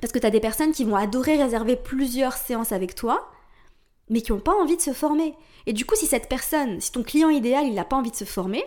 Parce 0.00 0.12
que 0.12 0.18
tu 0.18 0.26
as 0.26 0.30
des 0.30 0.40
personnes 0.40 0.72
qui 0.72 0.84
vont 0.84 0.96
adorer 0.96 1.36
réserver 1.42 1.76
plusieurs 1.76 2.34
séances 2.34 2.72
avec 2.72 2.94
toi, 2.94 3.30
mais 4.08 4.20
qui 4.20 4.32
n'ont 4.32 4.40
pas 4.40 4.54
envie 4.54 4.76
de 4.76 4.82
se 4.82 4.92
former? 4.92 5.34
Et 5.66 5.72
du 5.72 5.84
coup, 5.84 5.96
si 5.96 6.06
cette 6.06 6.28
personne, 6.28 6.80
si 6.80 6.92
ton 6.92 7.02
client 7.02 7.30
idéal, 7.30 7.66
il 7.66 7.74
n'a 7.74 7.84
pas 7.84 7.96
envie 7.96 8.10
de 8.10 8.16
se 8.16 8.24
former, 8.24 8.64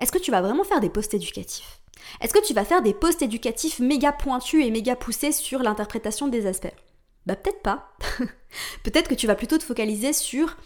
est-ce 0.00 0.12
que 0.12 0.18
tu 0.18 0.30
vas 0.30 0.42
vraiment 0.42 0.64
faire 0.64 0.80
des 0.80 0.90
posts 0.90 1.14
éducatifs? 1.14 1.80
Est-ce 2.20 2.34
que 2.34 2.44
tu 2.44 2.54
vas 2.54 2.64
faire 2.64 2.82
des 2.82 2.94
posts 2.94 3.22
éducatifs 3.22 3.80
méga 3.80 4.12
pointus 4.12 4.64
et 4.64 4.70
méga 4.70 4.96
poussés 4.96 5.32
sur 5.32 5.60
l'interprétation 5.62 6.28
des 6.28 6.46
aspects? 6.46 6.74
Bah 7.26 7.36
peut-être 7.36 7.62
pas. 7.62 7.92
peut-être 8.82 9.08
que 9.08 9.14
tu 9.14 9.26
vas 9.26 9.34
plutôt 9.34 9.58
te 9.58 9.64
focaliser 9.64 10.12
sur 10.12 10.56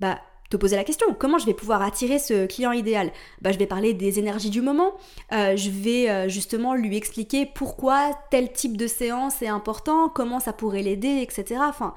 bah 0.00 0.18
te 0.50 0.56
poser 0.56 0.76
la 0.76 0.84
question. 0.84 1.06
Comment 1.18 1.38
je 1.38 1.46
vais 1.46 1.54
pouvoir 1.54 1.82
attirer 1.82 2.18
ce 2.18 2.46
client 2.46 2.72
idéal? 2.72 3.10
Bah, 3.42 3.52
je 3.52 3.58
vais 3.58 3.66
parler 3.66 3.94
des 3.94 4.18
énergies 4.18 4.50
du 4.50 4.60
moment. 4.60 4.94
Euh, 5.32 5.56
je 5.56 5.70
vais 5.70 6.08
euh, 6.08 6.28
justement 6.28 6.74
lui 6.74 6.96
expliquer 6.96 7.46
pourquoi 7.46 8.10
tel 8.30 8.52
type 8.52 8.76
de 8.76 8.86
séance 8.86 9.42
est 9.42 9.48
important 9.48 10.08
comment 10.08 10.40
ça 10.40 10.52
pourrait 10.52 10.82
l'aider 10.82 11.20
etc 11.20 11.60
enfin 11.68 11.94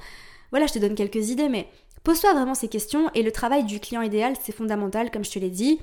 voilà 0.52 0.66
je 0.66 0.74
te 0.74 0.80
donne 0.80 0.96
quelques 0.96 1.30
idées 1.30 1.50
mais 1.50 1.68
pose-toi 2.04 2.34
vraiment 2.34 2.56
ces 2.56 2.68
questions 2.68 3.10
et 3.14 3.24
le 3.24 3.32
travail 3.32 3.64
du 3.64 3.80
client 3.80 4.02
idéal 4.02 4.34
c'est 4.42 4.52
fondamental 4.52 5.12
comme 5.12 5.24
je 5.24 5.32
te 5.32 5.40
l'ai 5.40 5.50
dit 5.50 5.80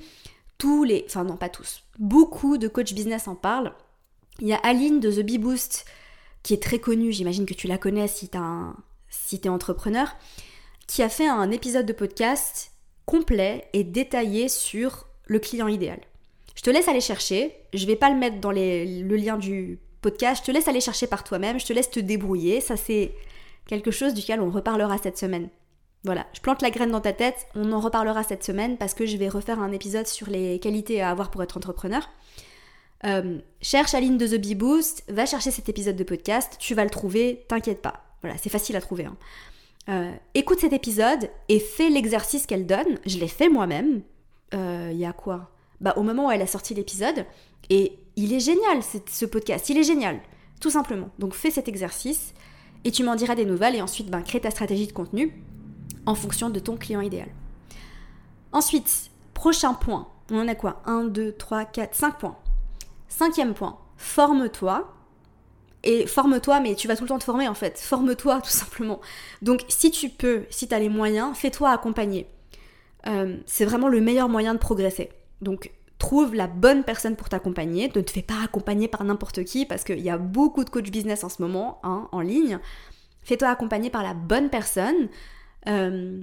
tous 0.57 0.83
les, 0.83 1.05
enfin 1.07 1.23
non 1.23 1.37
pas 1.37 1.49
tous, 1.49 1.83
beaucoup 1.99 2.57
de 2.57 2.67
coach 2.67 2.93
business 2.93 3.27
en 3.27 3.35
parlent. 3.35 3.73
Il 4.39 4.47
y 4.47 4.53
a 4.53 4.57
Aline 4.57 4.99
de 4.99 5.11
The 5.11 5.25
Bee 5.25 5.37
Boost 5.37 5.85
qui 6.43 6.53
est 6.53 6.63
très 6.63 6.79
connue, 6.79 7.11
j'imagine 7.11 7.45
que 7.45 7.53
tu 7.53 7.67
la 7.67 7.77
connais 7.77 8.07
si 8.07 8.29
tu 8.29 8.37
si 9.09 9.41
es 9.43 9.49
entrepreneur, 9.49 10.15
qui 10.87 11.03
a 11.03 11.09
fait 11.09 11.27
un 11.27 11.51
épisode 11.51 11.85
de 11.85 11.93
podcast 11.93 12.71
complet 13.05 13.67
et 13.73 13.83
détaillé 13.83 14.47
sur 14.47 15.07
le 15.25 15.39
client 15.39 15.67
idéal. 15.67 15.99
Je 16.55 16.61
te 16.61 16.69
laisse 16.69 16.87
aller 16.87 17.01
chercher, 17.01 17.53
je 17.73 17.85
vais 17.85 17.95
pas 17.95 18.09
le 18.09 18.17
mettre 18.17 18.39
dans 18.39 18.51
le 18.51 19.15
lien 19.15 19.37
du 19.37 19.79
podcast, 20.01 20.41
je 20.41 20.47
te 20.47 20.51
laisse 20.51 20.67
aller 20.67 20.81
chercher 20.81 21.07
par 21.07 21.23
toi-même, 21.23 21.59
je 21.59 21.65
te 21.65 21.73
laisse 21.73 21.89
te 21.89 21.99
débrouiller, 21.99 22.61
ça 22.61 22.77
c'est 22.77 23.13
quelque 23.65 23.91
chose 23.91 24.13
duquel 24.13 24.39
on 24.39 24.49
reparlera 24.49 24.97
cette 24.97 25.17
semaine. 25.17 25.49
Voilà, 26.03 26.25
je 26.33 26.39
plante 26.39 26.61
la 26.61 26.69
graine 26.69 26.91
dans 26.91 27.01
ta 27.01 27.13
tête, 27.13 27.47
on 27.55 27.71
en 27.71 27.79
reparlera 27.79 28.23
cette 28.23 28.43
semaine 28.43 28.77
parce 28.77 28.93
que 28.93 29.05
je 29.05 29.17
vais 29.17 29.29
refaire 29.29 29.59
un 29.59 29.71
épisode 29.71 30.07
sur 30.07 30.29
les 30.29 30.59
qualités 30.59 31.01
à 31.01 31.09
avoir 31.09 31.31
pour 31.31 31.43
être 31.43 31.57
entrepreneur. 31.57 32.07
Euh, 33.05 33.39
cherche 33.61 33.93
Aline 33.93 34.17
de 34.17 34.27
The 34.27 34.39
Bee 34.39 34.55
Boost, 34.55 35.03
va 35.07 35.25
chercher 35.25 35.51
cet 35.51 35.69
épisode 35.69 35.95
de 35.95 36.03
podcast, 36.03 36.57
tu 36.59 36.75
vas 36.75 36.83
le 36.83 36.89
trouver, 36.89 37.45
t'inquiète 37.47 37.81
pas. 37.81 38.03
Voilà, 38.21 38.37
c'est 38.37 38.49
facile 38.49 38.75
à 38.75 38.81
trouver. 38.81 39.05
Hein. 39.05 39.17
Euh, 39.89 40.11
écoute 40.33 40.59
cet 40.59 40.73
épisode 40.73 41.29
et 41.49 41.59
fais 41.59 41.89
l'exercice 41.89 42.45
qu'elle 42.45 42.65
donne. 42.65 42.97
Je 43.05 43.17
l'ai 43.19 43.27
fait 43.27 43.49
moi-même. 43.49 44.01
Euh, 44.53 44.89
il 44.91 44.97
y 44.97 45.05
a 45.05 45.13
quoi? 45.13 45.51
Bah 45.79 45.93
au 45.97 46.03
moment 46.03 46.27
où 46.27 46.31
elle 46.31 46.41
a 46.41 46.47
sorti 46.47 46.73
l'épisode. 46.73 47.25
Et 47.69 47.99
il 48.15 48.33
est 48.33 48.39
génial 48.39 48.79
ce 48.83 49.25
podcast, 49.25 49.69
il 49.69 49.77
est 49.77 49.83
génial, 49.83 50.19
tout 50.59 50.69
simplement. 50.69 51.09
Donc 51.19 51.33
fais 51.33 51.51
cet 51.51 51.67
exercice 51.67 52.33
et 52.83 52.91
tu 52.91 53.03
m'en 53.03 53.15
diras 53.15 53.35
des 53.35 53.45
nouvelles 53.45 53.75
et 53.75 53.81
ensuite 53.81 54.09
ben, 54.09 54.21
crée 54.21 54.39
ta 54.39 54.51
stratégie 54.51 54.87
de 54.87 54.93
contenu 54.93 55.33
en 56.07 56.15
fonction 56.15 56.49
de 56.49 56.59
ton 56.59 56.77
client 56.77 57.01
idéal. 57.01 57.29
Ensuite, 58.51 59.11
prochain 59.35 59.75
point. 59.75 60.07
On 60.31 60.39
en 60.39 60.47
a 60.47 60.55
quoi? 60.55 60.81
1, 60.85 61.05
2, 61.05 61.33
3, 61.33 61.65
4, 61.65 61.93
5 61.93 62.17
points. 62.17 62.37
Cinquième 63.07 63.53
point, 63.53 63.77
forme-toi. 63.97 64.93
Et 65.83 66.07
forme-toi, 66.07 66.59
mais 66.59 66.75
tu 66.75 66.87
vas 66.87 66.95
tout 66.95 67.03
le 67.03 67.09
temps 67.09 67.19
te 67.19 67.23
former 67.23 67.47
en 67.47 67.53
fait. 67.53 67.79
Forme-toi 67.79 68.41
tout 68.41 68.49
simplement. 68.49 68.99
Donc 69.41 69.63
si 69.67 69.91
tu 69.91 70.09
peux, 70.09 70.45
si 70.49 70.67
tu 70.67 70.73
as 70.73 70.79
les 70.79 70.89
moyens, 70.89 71.37
fais-toi 71.37 71.69
accompagner. 71.69 72.27
Euh, 73.05 73.37
c'est 73.45 73.63
vraiment 73.63 73.87
le 73.87 74.01
meilleur 74.01 74.27
moyen 74.27 74.53
de 74.53 74.59
progresser. 74.59 75.11
Donc 75.41 75.71
trouve 75.97 76.35
la 76.35 76.47
bonne 76.47 76.83
personne 76.83 77.15
pour 77.15 77.29
t'accompagner. 77.29 77.91
Ne 77.95 78.01
te 78.01 78.11
fais 78.11 78.21
pas 78.21 78.43
accompagner 78.43 78.87
par 78.87 79.03
n'importe 79.03 79.43
qui 79.43 79.65
parce 79.65 79.83
qu'il 79.83 79.99
y 79.99 80.09
a 80.09 80.17
beaucoup 80.17 80.63
de 80.63 80.69
coach 80.69 80.89
business 80.89 81.23
en 81.23 81.29
ce 81.29 81.41
moment 81.41 81.79
hein, 81.83 82.09
en 82.11 82.21
ligne. 82.21 82.59
Fais-toi 83.23 83.49
accompagner 83.49 83.89
par 83.89 84.03
la 84.03 84.13
bonne 84.13 84.49
personne. 84.49 85.09
Euh, 85.67 86.21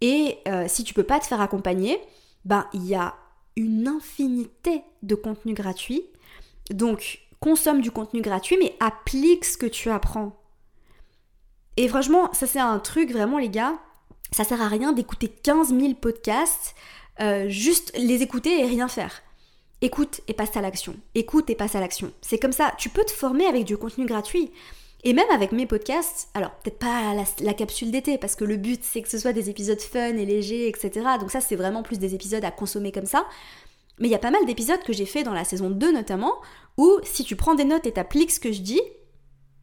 et 0.00 0.38
euh, 0.46 0.66
si 0.68 0.84
tu 0.84 0.94
peux 0.94 1.02
pas 1.02 1.20
te 1.20 1.26
faire 1.26 1.40
accompagner, 1.40 1.98
ben 2.44 2.66
il 2.72 2.84
y 2.86 2.94
a 2.94 3.14
une 3.56 3.88
infinité 3.88 4.82
de 5.02 5.14
contenus 5.14 5.54
gratuits. 5.54 6.04
Donc 6.70 7.20
consomme 7.40 7.80
du 7.80 7.90
contenu 7.90 8.20
gratuit, 8.20 8.56
mais 8.58 8.74
applique 8.80 9.44
ce 9.44 9.56
que 9.56 9.66
tu 9.66 9.90
apprends. 9.90 10.36
Et 11.76 11.88
franchement, 11.88 12.30
ça 12.32 12.46
c'est 12.46 12.60
un 12.60 12.78
truc 12.78 13.10
vraiment 13.10 13.38
les 13.38 13.50
gars, 13.50 13.78
ça 14.32 14.44
sert 14.44 14.60
à 14.60 14.68
rien 14.68 14.92
d'écouter 14.92 15.28
15 15.28 15.68
000 15.68 15.94
podcasts, 15.94 16.74
euh, 17.20 17.48
juste 17.48 17.92
les 17.96 18.22
écouter 18.22 18.60
et 18.60 18.66
rien 18.66 18.88
faire. 18.88 19.22
Écoute 19.82 20.20
et 20.26 20.32
passe 20.32 20.56
à 20.56 20.62
l'action. 20.62 20.96
Écoute 21.14 21.50
et 21.50 21.54
passe 21.54 21.74
à 21.74 21.80
l'action. 21.80 22.12
C'est 22.22 22.38
comme 22.38 22.52
ça, 22.52 22.72
tu 22.78 22.88
peux 22.88 23.04
te 23.04 23.12
former 23.12 23.46
avec 23.46 23.64
du 23.64 23.76
contenu 23.76 24.06
gratuit. 24.06 24.50
Et 25.06 25.12
même 25.12 25.30
avec 25.30 25.52
mes 25.52 25.66
podcasts, 25.66 26.30
alors 26.34 26.50
peut-être 26.50 26.80
pas 26.80 27.14
la, 27.38 27.54
capsule 27.54 27.92
d'été, 27.92 28.18
parce 28.18 28.34
que 28.34 28.42
le 28.44 28.56
but 28.56 28.82
c'est 28.82 29.02
que 29.02 29.08
ce 29.08 29.18
soit 29.18 29.32
des 29.32 29.48
épisodes 29.48 29.80
fun 29.80 30.16
et 30.16 30.26
légers, 30.26 30.68
etc. 30.68 30.90
Donc 31.20 31.30
ça 31.30 31.40
c'est 31.40 31.54
vraiment 31.54 31.84
plus 31.84 32.00
des 32.00 32.16
épisodes 32.16 32.44
à 32.44 32.50
consommer 32.50 32.90
comme 32.90 33.06
ça. 33.06 33.24
Mais 34.00 34.08
il 34.08 34.10
y 34.10 34.16
a 34.16 34.18
pas 34.18 34.32
mal 34.32 34.44
d'épisodes 34.46 34.82
que 34.82 34.92
j'ai 34.92 35.06
fait 35.06 35.22
dans 35.22 35.32
la 35.32 35.44
saison 35.44 35.70
2 35.70 35.92
notamment, 35.92 36.34
où 36.76 36.98
si 37.04 37.22
tu 37.22 37.36
prends 37.36 37.54
des 37.54 37.62
notes 37.62 37.86
et 37.86 37.92
t'appliques 37.92 38.32
ce 38.32 38.40
que 38.40 38.50
je 38.50 38.62
dis, 38.62 38.80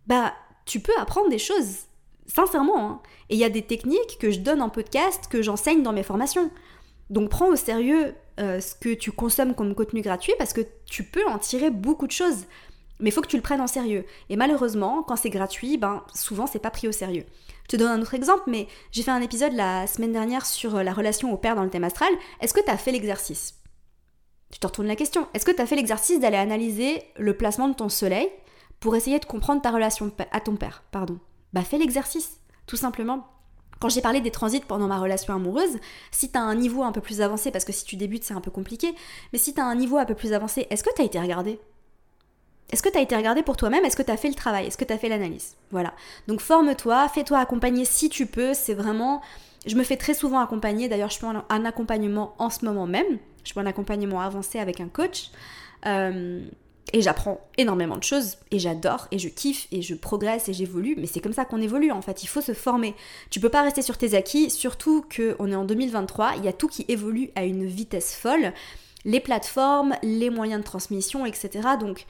bah 0.07 0.33
tu 0.63 0.79
peux 0.79 0.97
apprendre 0.97 1.27
des 1.27 1.39
choses. 1.39 1.87
Sincèrement. 2.25 2.89
Hein. 2.89 3.01
Et 3.29 3.35
il 3.35 3.39
y 3.39 3.43
a 3.43 3.49
des 3.49 3.63
techniques 3.63 4.19
que 4.21 4.31
je 4.31 4.39
donne 4.39 4.61
en 4.61 4.69
podcast, 4.69 5.25
que 5.29 5.41
j'enseigne 5.41 5.83
dans 5.83 5.91
mes 5.91 6.03
formations. 6.03 6.51
Donc 7.09 7.29
prends 7.29 7.49
au 7.49 7.57
sérieux 7.57 8.15
euh, 8.39 8.61
ce 8.61 8.75
que 8.75 8.93
tu 8.93 9.11
consommes 9.11 9.55
comme 9.55 9.75
contenu 9.75 9.99
gratuit 9.99 10.33
parce 10.37 10.53
que 10.53 10.61
tu 10.85 11.03
peux 11.03 11.27
en 11.27 11.37
tirer 11.37 11.69
beaucoup 11.69 12.07
de 12.07 12.13
choses. 12.13 12.45
Mais 13.03 13.09
il 13.09 13.11
faut 13.11 13.21
que 13.21 13.27
tu 13.27 13.35
le 13.35 13.41
prennes 13.41 13.59
en 13.59 13.67
sérieux. 13.67 14.05
Et 14.29 14.37
malheureusement, 14.37 15.03
quand 15.03 15.17
c'est 15.17 15.29
gratuit, 15.29 15.77
ben 15.77 16.03
souvent 16.15 16.47
c'est 16.47 16.59
pas 16.59 16.71
pris 16.71 16.87
au 16.87 16.93
sérieux. 16.93 17.25
Je 17.63 17.67
te 17.67 17.75
donne 17.75 17.91
un 17.91 18.01
autre 18.01 18.13
exemple, 18.13 18.43
mais 18.47 18.67
j'ai 18.93 19.03
fait 19.03 19.11
un 19.11 19.21
épisode 19.21 19.51
la 19.51 19.87
semaine 19.87 20.13
dernière 20.13 20.45
sur 20.45 20.77
euh, 20.77 20.83
la 20.83 20.93
relation 20.93 21.33
au 21.33 21.37
père 21.37 21.57
dans 21.57 21.63
le 21.63 21.69
thème 21.69 21.83
astral. 21.83 22.13
Est-ce 22.39 22.53
que 22.53 22.63
tu 22.63 22.71
as 22.71 22.77
fait 22.77 22.93
l'exercice? 22.93 23.55
Je 24.53 24.57
te 24.57 24.65
retourne 24.65 24.87
la 24.87 24.95
question. 24.95 25.27
Est-ce 25.33 25.43
que 25.43 25.51
tu 25.51 25.61
as 25.61 25.65
fait 25.65 25.75
l'exercice 25.75 26.21
d'aller 26.21 26.37
analyser 26.37 27.03
le 27.17 27.35
placement 27.35 27.67
de 27.67 27.73
ton 27.73 27.89
soleil 27.89 28.29
pour 28.79 28.95
essayer 28.95 29.19
de 29.19 29.25
comprendre 29.25 29.61
ta 29.61 29.71
relation 29.71 30.09
à 30.31 30.39
ton 30.39 30.55
père 30.55 30.83
Pardon? 30.91 31.19
Bah 31.51 31.63
fais 31.63 31.77
l'exercice, 31.77 32.39
tout 32.67 32.77
simplement. 32.77 33.27
Quand 33.81 33.89
j'ai 33.89 34.01
parlé 34.01 34.21
des 34.21 34.31
transits 34.31 34.61
pendant 34.61 34.87
ma 34.87 34.97
relation 34.97 35.33
amoureuse, 35.33 35.77
si 36.11 36.31
tu 36.31 36.37
as 36.37 36.41
un 36.41 36.55
niveau 36.55 36.83
un 36.83 36.93
peu 36.93 37.01
plus 37.01 37.19
avancé, 37.19 37.51
parce 37.51 37.65
que 37.65 37.73
si 37.73 37.83
tu 37.83 37.97
débutes 37.97 38.23
c'est 38.23 38.33
un 38.33 38.39
peu 38.39 38.51
compliqué, 38.51 38.95
mais 39.33 39.39
si 39.39 39.53
tu 39.53 39.59
as 39.59 39.65
un 39.65 39.75
niveau 39.75 39.97
un 39.97 40.05
peu 40.05 40.15
plus 40.15 40.31
avancé, 40.31 40.67
est-ce 40.69 40.85
que 40.85 40.93
tu 40.95 41.01
as 41.01 41.05
été 41.05 41.19
regardé? 41.19 41.59
Est-ce 42.71 42.81
que 42.81 42.89
tu 42.89 42.97
as 42.97 43.01
été 43.01 43.15
regardé 43.15 43.43
pour 43.43 43.57
toi-même? 43.57 43.85
Est-ce 43.85 43.95
que 43.95 44.01
tu 44.01 44.11
as 44.11 44.17
fait 44.17 44.29
le 44.29 44.35
travail? 44.35 44.65
Est-ce 44.65 44.77
que 44.77 44.85
tu 44.85 44.93
as 44.93 44.97
fait 44.97 45.09
l'analyse? 45.09 45.55
Voilà. 45.71 45.93
Donc 46.27 46.41
forme-toi, 46.41 47.07
fais-toi 47.09 47.39
accompagner 47.39 47.85
si 47.85 48.09
tu 48.09 48.25
peux. 48.25 48.53
C'est 48.53 48.73
vraiment. 48.73 49.21
Je 49.65 49.75
me 49.75 49.83
fais 49.83 49.97
très 49.97 50.13
souvent 50.13 50.39
accompagner. 50.39 50.87
D'ailleurs, 50.87 51.09
je 51.09 51.15
suis 51.15 51.25
en 51.25 51.43
un 51.47 51.65
accompagnement 51.65 52.33
en 52.39 52.49
ce 52.49 52.65
moment 52.65 52.87
même. 52.87 53.19
Je 53.43 53.51
suis 53.51 53.59
en 53.59 53.65
accompagnement 53.65 54.21
avancé 54.21 54.59
avec 54.59 54.79
un 54.79 54.87
coach. 54.87 55.29
Euh, 55.85 56.41
et 56.91 57.01
j'apprends 57.01 57.39
énormément 57.57 57.97
de 57.97 58.03
choses 58.03 58.37
et 58.51 58.59
j'adore 58.59 59.07
et 59.11 59.17
je 59.17 59.29
kiffe 59.29 59.67
et 59.71 59.81
je 59.81 59.95
progresse 59.95 60.49
et 60.49 60.53
j'évolue. 60.53 60.95
Mais 60.97 61.07
c'est 61.07 61.21
comme 61.21 61.33
ça 61.33 61.45
qu'on 61.45 61.61
évolue 61.61 61.91
en 61.91 62.01
fait. 62.01 62.23
Il 62.23 62.27
faut 62.27 62.41
se 62.41 62.53
former. 62.53 62.93
Tu 63.29 63.39
peux 63.39 63.49
pas 63.49 63.61
rester 63.61 63.81
sur 63.81 63.97
tes 63.97 64.15
acquis, 64.15 64.49
surtout 64.49 65.05
qu'on 65.15 65.51
est 65.51 65.55
en 65.55 65.65
2023. 65.65 66.33
Il 66.37 66.45
y 66.45 66.47
a 66.47 66.53
tout 66.53 66.67
qui 66.67 66.85
évolue 66.87 67.31
à 67.35 67.45
une 67.45 67.65
vitesse 67.65 68.15
folle. 68.15 68.53
Les 69.05 69.19
plateformes, 69.19 69.95
les 70.03 70.29
moyens 70.29 70.61
de 70.61 70.65
transmission, 70.65 71.25
etc. 71.25 71.49
Donc 71.79 72.05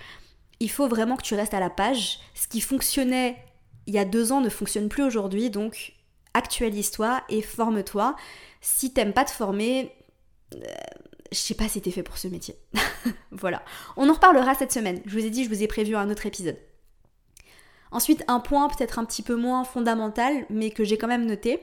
il 0.63 0.69
faut 0.69 0.87
vraiment 0.87 1.17
que 1.17 1.23
tu 1.23 1.35
restes 1.35 1.53
à 1.53 1.59
la 1.59 1.69
page. 1.69 2.19
Ce 2.33 2.47
qui 2.47 2.61
fonctionnait 2.61 3.37
il 3.85 3.93
y 3.93 3.99
a 3.99 4.05
deux 4.05 4.31
ans 4.31 4.39
ne 4.39 4.47
fonctionne 4.47 4.87
plus 4.87 5.03
aujourd'hui. 5.03 5.49
Donc 5.49 5.93
actualise-toi 6.33 7.21
et 7.27 7.41
forme-toi. 7.41 8.15
Si 8.61 8.93
t'aimes 8.93 9.11
pas 9.11 9.25
te 9.25 9.31
former, 9.31 9.91
euh, 10.55 10.59
je 11.33 11.37
sais 11.37 11.53
pas 11.53 11.67
si 11.67 11.81
t'es 11.81 11.91
fait 11.91 12.01
pour 12.01 12.17
ce 12.17 12.29
métier. 12.29 12.55
voilà. 13.31 13.61
On 13.97 14.09
en 14.09 14.13
reparlera 14.13 14.55
cette 14.55 14.71
semaine. 14.71 15.01
Je 15.05 15.19
vous 15.19 15.25
ai 15.25 15.29
dit, 15.29 15.43
je 15.43 15.49
vous 15.49 15.63
ai 15.63 15.67
prévu 15.67 15.97
un 15.97 16.09
autre 16.09 16.25
épisode. 16.25 16.57
Ensuite, 17.91 18.23
un 18.29 18.39
point 18.39 18.69
peut-être 18.69 18.99
un 18.99 19.05
petit 19.05 19.21
peu 19.21 19.35
moins 19.35 19.65
fondamental, 19.65 20.45
mais 20.49 20.71
que 20.71 20.85
j'ai 20.85 20.97
quand 20.97 21.07
même 21.07 21.25
noté. 21.25 21.61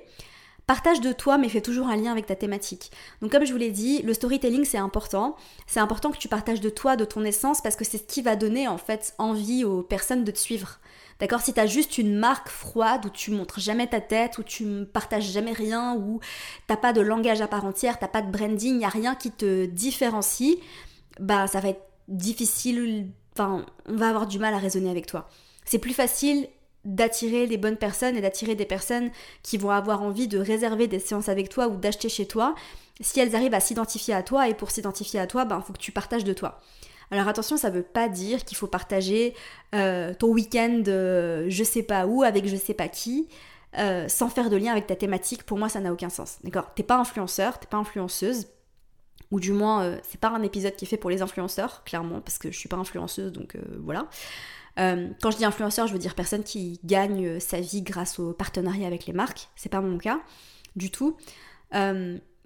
Partage 0.71 1.01
de 1.01 1.11
toi, 1.11 1.37
mais 1.37 1.49
fais 1.49 1.61
toujours 1.61 1.89
un 1.89 1.97
lien 1.97 2.13
avec 2.13 2.27
ta 2.27 2.37
thématique. 2.37 2.93
Donc 3.21 3.33
comme 3.33 3.45
je 3.45 3.51
vous 3.51 3.59
l'ai 3.59 3.73
dit, 3.73 4.03
le 4.03 4.15
storytelling 4.15 4.65
c'est 4.65 4.79
important. 4.79 5.35
C'est 5.67 5.81
important 5.81 6.13
que 6.13 6.17
tu 6.17 6.29
partages 6.29 6.61
de 6.61 6.71
toi, 6.71 6.95
de 6.95 7.05
ton 7.05 7.25
essence, 7.25 7.61
parce 7.61 7.75
que 7.75 7.85
c'est 7.85 7.99
ce 7.99 8.05
qui 8.05 8.23
va 8.23 8.37
donner 8.37 8.69
en 8.69 8.79
fait 8.79 9.13
envie 9.19 9.65
aux 9.65 9.83
personnes 9.83 10.23
de 10.23 10.31
te 10.31 10.39
suivre. 10.39 10.79
D'accord? 11.19 11.41
Si 11.41 11.53
tu 11.53 11.59
as 11.59 11.67
juste 11.67 11.99
une 11.99 12.17
marque 12.17 12.49
froide 12.49 13.05
où 13.05 13.09
tu 13.09 13.33
montres 13.33 13.59
jamais 13.59 13.89
ta 13.89 14.01
tête, 14.01 14.39
où 14.39 14.45
tu 14.45 14.85
partages 14.85 15.33
jamais 15.33 15.51
rien, 15.51 15.97
où 15.97 16.21
t'as 16.69 16.77
pas 16.77 16.93
de 16.93 17.01
langage 17.01 17.41
à 17.41 17.49
part 17.49 17.65
entière, 17.65 17.99
t'as 17.99 18.07
pas 18.07 18.23
de 18.23 18.31
branding, 18.31 18.79
n'y 18.79 18.85
a 18.85 18.91
rien 18.91 19.17
qui 19.17 19.33
te 19.33 19.67
différencie, 19.67 20.57
bah 21.19 21.49
ça 21.49 21.59
va 21.59 21.71
être 21.71 21.83
difficile, 22.07 23.09
enfin 23.33 23.67
on 23.89 23.97
va 23.97 24.09
avoir 24.09 24.29
du 24.29 24.39
mal 24.39 24.55
à 24.55 24.59
raisonner 24.59 24.91
avec 24.91 25.07
toi. 25.07 25.29
C'est 25.65 25.81
plus 25.81 25.95
facile 25.95 26.47
d'attirer 26.85 27.47
les 27.47 27.57
bonnes 27.57 27.77
personnes 27.77 28.17
et 28.17 28.21
d'attirer 28.21 28.55
des 28.55 28.65
personnes 28.65 29.11
qui 29.43 29.59
vont 29.59 29.71
avoir 29.71 30.03
envie 30.03 30.29
de 30.29 30.39
réserver 30.39 30.87
des 30.87 30.99
séances 30.99 31.29
avec 31.29 31.49
toi 31.49 31.69
ou 31.69 31.77
d'acheter 31.77 32.09
chez 32.09 32.27
toi 32.27 32.55
si 33.01 33.21
elles 33.21 33.35
arrivent 33.35 33.55
à 33.55 33.61
s'identifier 33.61 34.15
à 34.15 34.23
toi 34.23 34.49
et 34.49 34.55
pour 34.55 34.71
s'identifier 34.71 35.21
à 35.21 35.27
toi, 35.27 35.45
ben 35.45 35.61
faut 35.61 35.73
que 35.73 35.79
tu 35.79 35.93
partages 35.93 36.25
de 36.25 36.33
toi. 36.33 36.61
Alors 37.11 37.27
attention, 37.27 37.57
ça 37.57 37.71
veut 37.71 37.83
pas 37.83 38.09
dire 38.09 38.45
qu'il 38.45 38.57
faut 38.57 38.69
partager 38.69 39.35
euh, 39.75 40.15
ton 40.15 40.29
week-end 40.29 40.83
euh, 40.87 41.47
je 41.49 41.65
sais 41.65 41.83
pas 41.83 42.07
où 42.07 42.23
avec 42.23 42.47
je 42.47 42.57
sais 42.57 42.75
pas 42.75 42.89
qui. 42.89 43.29
Euh, 43.79 44.09
sans 44.09 44.29
faire 44.29 44.51
de 44.51 44.57
lien 44.57 44.73
avec 44.73 44.89
ta 44.89 44.97
thématique, 44.97 45.45
pour 45.45 45.59
moi 45.59 45.69
ça 45.69 45.81
n'a 45.81 45.93
aucun 45.93 46.09
sens. 46.09 46.39
D'accord? 46.45 46.73
T'es 46.75 46.83
pas 46.83 46.99
influenceur, 46.99 47.59
t'es 47.59 47.67
pas 47.67 47.79
influenceuse, 47.79 48.47
ou 49.31 49.41
du 49.41 49.53
moins 49.53 49.99
c'est 50.03 50.21
pas 50.21 50.31
un 50.31 50.43
épisode 50.43 50.75
qui 50.77 50.85
est 50.85 50.89
fait 50.89 50.97
pour 50.97 51.11
les 51.11 51.23
influenceurs, 51.23 51.85
clairement, 51.85 52.21
parce 52.21 52.39
que 52.39 52.51
je 52.51 52.59
suis 52.59 52.69
pas 52.69 52.77
influenceuse, 52.77 53.33
donc 53.33 53.57
voilà. 53.79 54.09
quand 54.77 55.31
je 55.31 55.37
dis 55.37 55.45
influenceur, 55.45 55.87
je 55.87 55.93
veux 55.93 55.99
dire 55.99 56.15
personne 56.15 56.43
qui 56.43 56.81
gagne 56.85 57.39
sa 57.39 57.61
vie 57.61 57.83
grâce 57.83 58.19
au 58.19 58.33
partenariat 58.33 58.87
avec 58.87 59.07
les 59.07 59.13
marques, 59.13 59.49
c'est 59.57 59.69
pas 59.69 59.81
mon 59.81 59.99
cas 59.99 60.21
du 60.77 60.91
tout 60.91 61.17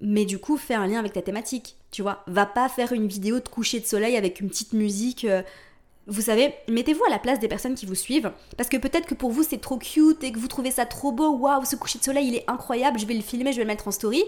mais 0.00 0.24
du 0.24 0.38
coup 0.38 0.56
fais 0.56 0.74
un 0.74 0.86
lien 0.86 0.98
avec 0.98 1.12
ta 1.12 1.22
thématique, 1.22 1.76
tu 1.90 2.02
vois. 2.02 2.22
Va 2.26 2.46
pas 2.46 2.68
faire 2.68 2.92
une 2.92 3.06
vidéo 3.06 3.40
de 3.40 3.48
coucher 3.48 3.80
de 3.80 3.86
soleil 3.86 4.16
avec 4.16 4.40
une 4.40 4.48
petite 4.48 4.72
musique. 4.72 5.24
Euh, 5.24 5.42
vous 6.06 6.20
savez, 6.20 6.54
mettez-vous 6.68 7.04
à 7.06 7.10
la 7.10 7.18
place 7.18 7.38
des 7.38 7.48
personnes 7.48 7.74
qui 7.74 7.86
vous 7.86 7.94
suivent, 7.94 8.30
parce 8.58 8.68
que 8.68 8.76
peut-être 8.76 9.06
que 9.06 9.14
pour 9.14 9.30
vous 9.30 9.42
c'est 9.42 9.60
trop 9.60 9.78
cute 9.78 10.22
et 10.22 10.32
que 10.32 10.38
vous 10.38 10.48
trouvez 10.48 10.70
ça 10.70 10.84
trop 10.84 11.12
beau, 11.12 11.30
waouh, 11.38 11.64
ce 11.64 11.76
coucher 11.76 11.98
de 11.98 12.04
soleil 12.04 12.28
il 12.28 12.34
est 12.34 12.44
incroyable, 12.48 12.98
je 12.98 13.06
vais 13.06 13.14
le 13.14 13.22
filmer, 13.22 13.52
je 13.52 13.56
vais 13.56 13.62
le 13.62 13.68
mettre 13.68 13.88
en 13.88 13.90
story. 13.90 14.22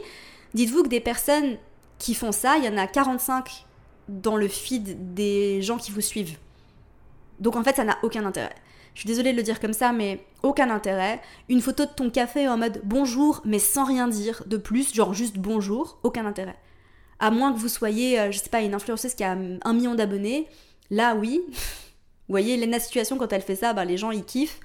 Dites-vous 0.54 0.84
que 0.84 0.88
des 0.88 1.00
personnes 1.00 1.58
qui 1.98 2.14
font 2.14 2.32
ça, 2.32 2.58
il 2.58 2.64
y 2.64 2.68
en 2.68 2.76
a 2.76 2.86
45 2.86 3.66
dans 4.08 4.36
le 4.36 4.48
feed 4.48 5.14
des 5.14 5.62
gens 5.62 5.78
qui 5.78 5.90
vous 5.90 6.00
suivent. 6.00 6.38
Donc 7.40 7.56
en 7.56 7.64
fait 7.64 7.76
ça 7.76 7.84
n'a 7.84 7.98
aucun 8.02 8.24
intérêt 8.24 8.54
je 8.96 9.02
suis 9.02 9.06
désolée 9.08 9.32
de 9.32 9.36
le 9.36 9.42
dire 9.42 9.60
comme 9.60 9.74
ça, 9.74 9.92
mais 9.92 10.24
aucun 10.42 10.70
intérêt. 10.70 11.20
Une 11.50 11.60
photo 11.60 11.84
de 11.84 11.90
ton 11.90 12.08
café 12.08 12.48
en 12.48 12.56
mode 12.56 12.80
bonjour, 12.82 13.42
mais 13.44 13.58
sans 13.58 13.84
rien 13.84 14.08
dire 14.08 14.42
de 14.46 14.56
plus, 14.56 14.94
genre 14.94 15.12
juste 15.12 15.36
bonjour, 15.36 15.98
aucun 16.02 16.24
intérêt. 16.24 16.56
À 17.18 17.30
moins 17.30 17.52
que 17.52 17.58
vous 17.58 17.68
soyez, 17.68 18.18
euh, 18.18 18.32
je 18.32 18.38
sais 18.38 18.48
pas, 18.48 18.62
une 18.62 18.72
influenceuse 18.72 19.12
qui 19.12 19.22
a 19.22 19.32
un 19.32 19.72
million 19.74 19.94
d'abonnés, 19.94 20.48
là 20.90 21.14
oui. 21.14 21.42
vous 21.46 21.52
voyez, 22.30 22.56
la 22.66 22.80
Situation, 22.80 23.18
quand 23.18 23.30
elle 23.34 23.42
fait 23.42 23.56
ça, 23.56 23.74
ben, 23.74 23.84
les 23.84 23.98
gens 23.98 24.12
ils 24.12 24.24
kiffent. 24.24 24.60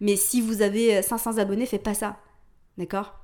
Mais 0.00 0.16
si 0.16 0.40
vous 0.40 0.62
avez 0.62 1.00
500 1.00 1.38
abonnés, 1.38 1.64
faites 1.64 1.84
pas 1.84 1.94
ça. 1.94 2.16
D'accord? 2.78 3.14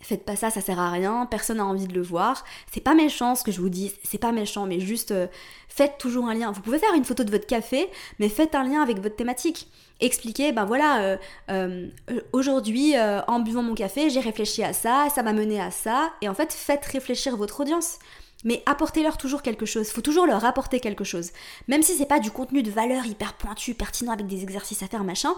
Faites 0.00 0.24
pas 0.24 0.36
ça, 0.36 0.50
ça 0.50 0.60
sert 0.60 0.78
à 0.78 0.90
rien, 0.90 1.26
personne 1.26 1.58
n'a 1.58 1.66
envie 1.66 1.86
de 1.86 1.94
le 1.94 2.02
voir. 2.02 2.44
C'est 2.72 2.80
pas 2.80 2.94
méchant 2.94 3.34
ce 3.34 3.44
que 3.44 3.52
je 3.52 3.60
vous 3.60 3.68
dis, 3.68 3.92
c'est 4.02 4.18
pas 4.18 4.32
méchant, 4.32 4.66
mais 4.66 4.80
juste 4.80 5.12
euh, 5.12 5.26
faites 5.68 5.98
toujours 5.98 6.28
un 6.28 6.34
lien. 6.34 6.52
Vous 6.52 6.60
pouvez 6.60 6.78
faire 6.78 6.94
une 6.94 7.04
photo 7.04 7.24
de 7.24 7.30
votre 7.30 7.46
café, 7.46 7.88
mais 8.18 8.28
faites 8.28 8.54
un 8.54 8.64
lien 8.64 8.82
avec 8.82 8.98
votre 9.00 9.16
thématique. 9.16 9.68
Expliquez, 10.00 10.52
ben 10.52 10.64
voilà, 10.64 11.02
euh, 11.02 11.16
euh, 11.50 11.88
aujourd'hui, 12.32 12.94
en 12.98 13.40
buvant 13.40 13.62
mon 13.62 13.74
café, 13.74 14.10
j'ai 14.10 14.20
réfléchi 14.20 14.64
à 14.64 14.72
ça, 14.72 15.06
ça 15.14 15.22
m'a 15.22 15.32
mené 15.32 15.60
à 15.60 15.70
ça, 15.70 16.12
et 16.20 16.28
en 16.28 16.34
fait, 16.34 16.52
faites 16.52 16.84
réfléchir 16.84 17.36
votre 17.36 17.60
audience. 17.60 17.98
Mais 18.44 18.62
apportez-leur 18.66 19.16
toujours 19.16 19.42
quelque 19.42 19.66
chose, 19.66 19.88
faut 19.90 20.00
toujours 20.00 20.26
leur 20.26 20.44
apporter 20.44 20.80
quelque 20.80 21.04
chose. 21.04 21.30
Même 21.68 21.82
si 21.82 21.94
c'est 21.94 22.06
pas 22.06 22.20
du 22.20 22.30
contenu 22.30 22.62
de 22.62 22.70
valeur 22.70 23.06
hyper 23.06 23.34
pointu, 23.34 23.74
pertinent 23.74 24.12
avec 24.12 24.26
des 24.26 24.42
exercices 24.42 24.82
à 24.82 24.88
faire, 24.88 25.04
machin, 25.04 25.34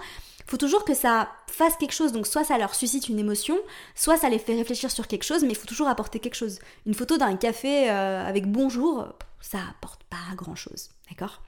faut 0.47 0.57
toujours 0.57 0.85
que 0.85 0.95
ça 0.95 1.31
fasse 1.47 1.77
quelque 1.77 1.93
chose. 1.93 2.13
Donc 2.13 2.27
soit 2.27 2.45
ça 2.45 2.59
leur 2.59 2.75
suscite 2.75 3.09
une 3.09 3.19
émotion, 3.19 3.57
soit 3.95 4.17
ça 4.17 4.29
les 4.29 4.39
fait 4.39 4.55
réfléchir 4.55 4.91
sur 4.91 5.07
quelque 5.07 5.25
chose, 5.25 5.43
mais 5.43 5.51
il 5.51 5.57
faut 5.57 5.67
toujours 5.67 5.89
apporter 5.89 6.19
quelque 6.19 6.35
chose. 6.35 6.59
Une 6.87 6.95
photo 6.95 7.17
d'un 7.17 7.37
café 7.37 7.91
euh, 7.91 8.27
avec 8.27 8.51
bonjour, 8.51 9.07
ça 9.41 9.59
apporte 9.71 10.03
pas 10.05 10.35
grand 10.37 10.55
chose, 10.55 10.91
d'accord? 11.11 11.43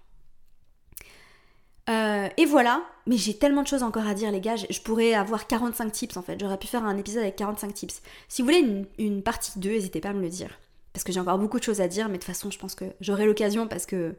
Euh, 1.89 2.29
et 2.37 2.47
voilà, 2.47 2.83
mais 3.07 3.17
j'ai 3.17 3.39
tellement 3.39 3.63
de 3.63 3.69
choses 3.69 3.85
encore 3.85 4.07
à 4.07 4.15
dire 4.15 4.33
les 4.33 4.41
gars, 4.41 4.57
je 4.57 4.81
pourrais 4.81 5.15
avoir 5.15 5.47
45 5.47 5.93
tips 5.93 6.17
en 6.17 6.23
fait, 6.23 6.39
j'aurais 6.41 6.59
pu 6.59 6.67
faire 6.67 6.85
un 6.85 6.97
épisode 6.97 7.23
avec 7.23 7.37
45 7.37 7.75
tips. 7.75 8.03
Si 8.29 8.43
vous 8.43 8.49
voulez 8.49 8.85
une, 8.99 9.23
partie 9.23 9.57
2, 9.61 9.71
n'hésitez 9.71 10.01
pas 10.01 10.09
à 10.09 10.13
me 10.13 10.21
le 10.21 10.29
dire, 10.29 10.51
parce 10.97 11.05
que 11.05 11.13
j'ai 11.13 11.21
encore 11.21 11.37
beaucoup 11.37 11.59
de 11.59 11.63
choses 11.63 11.83
à 11.83 11.89
dire, 11.89 12.07
mais 12.07 12.15
de 12.15 12.23
toute 12.23 12.33
façon 12.33 12.51
je 12.51 12.59
pense 12.59 12.75
que 12.75 12.87
j'aurai 13.03 13.27
l'occasion 13.27 13.69
parce 13.69 13.85
que 13.85 14.15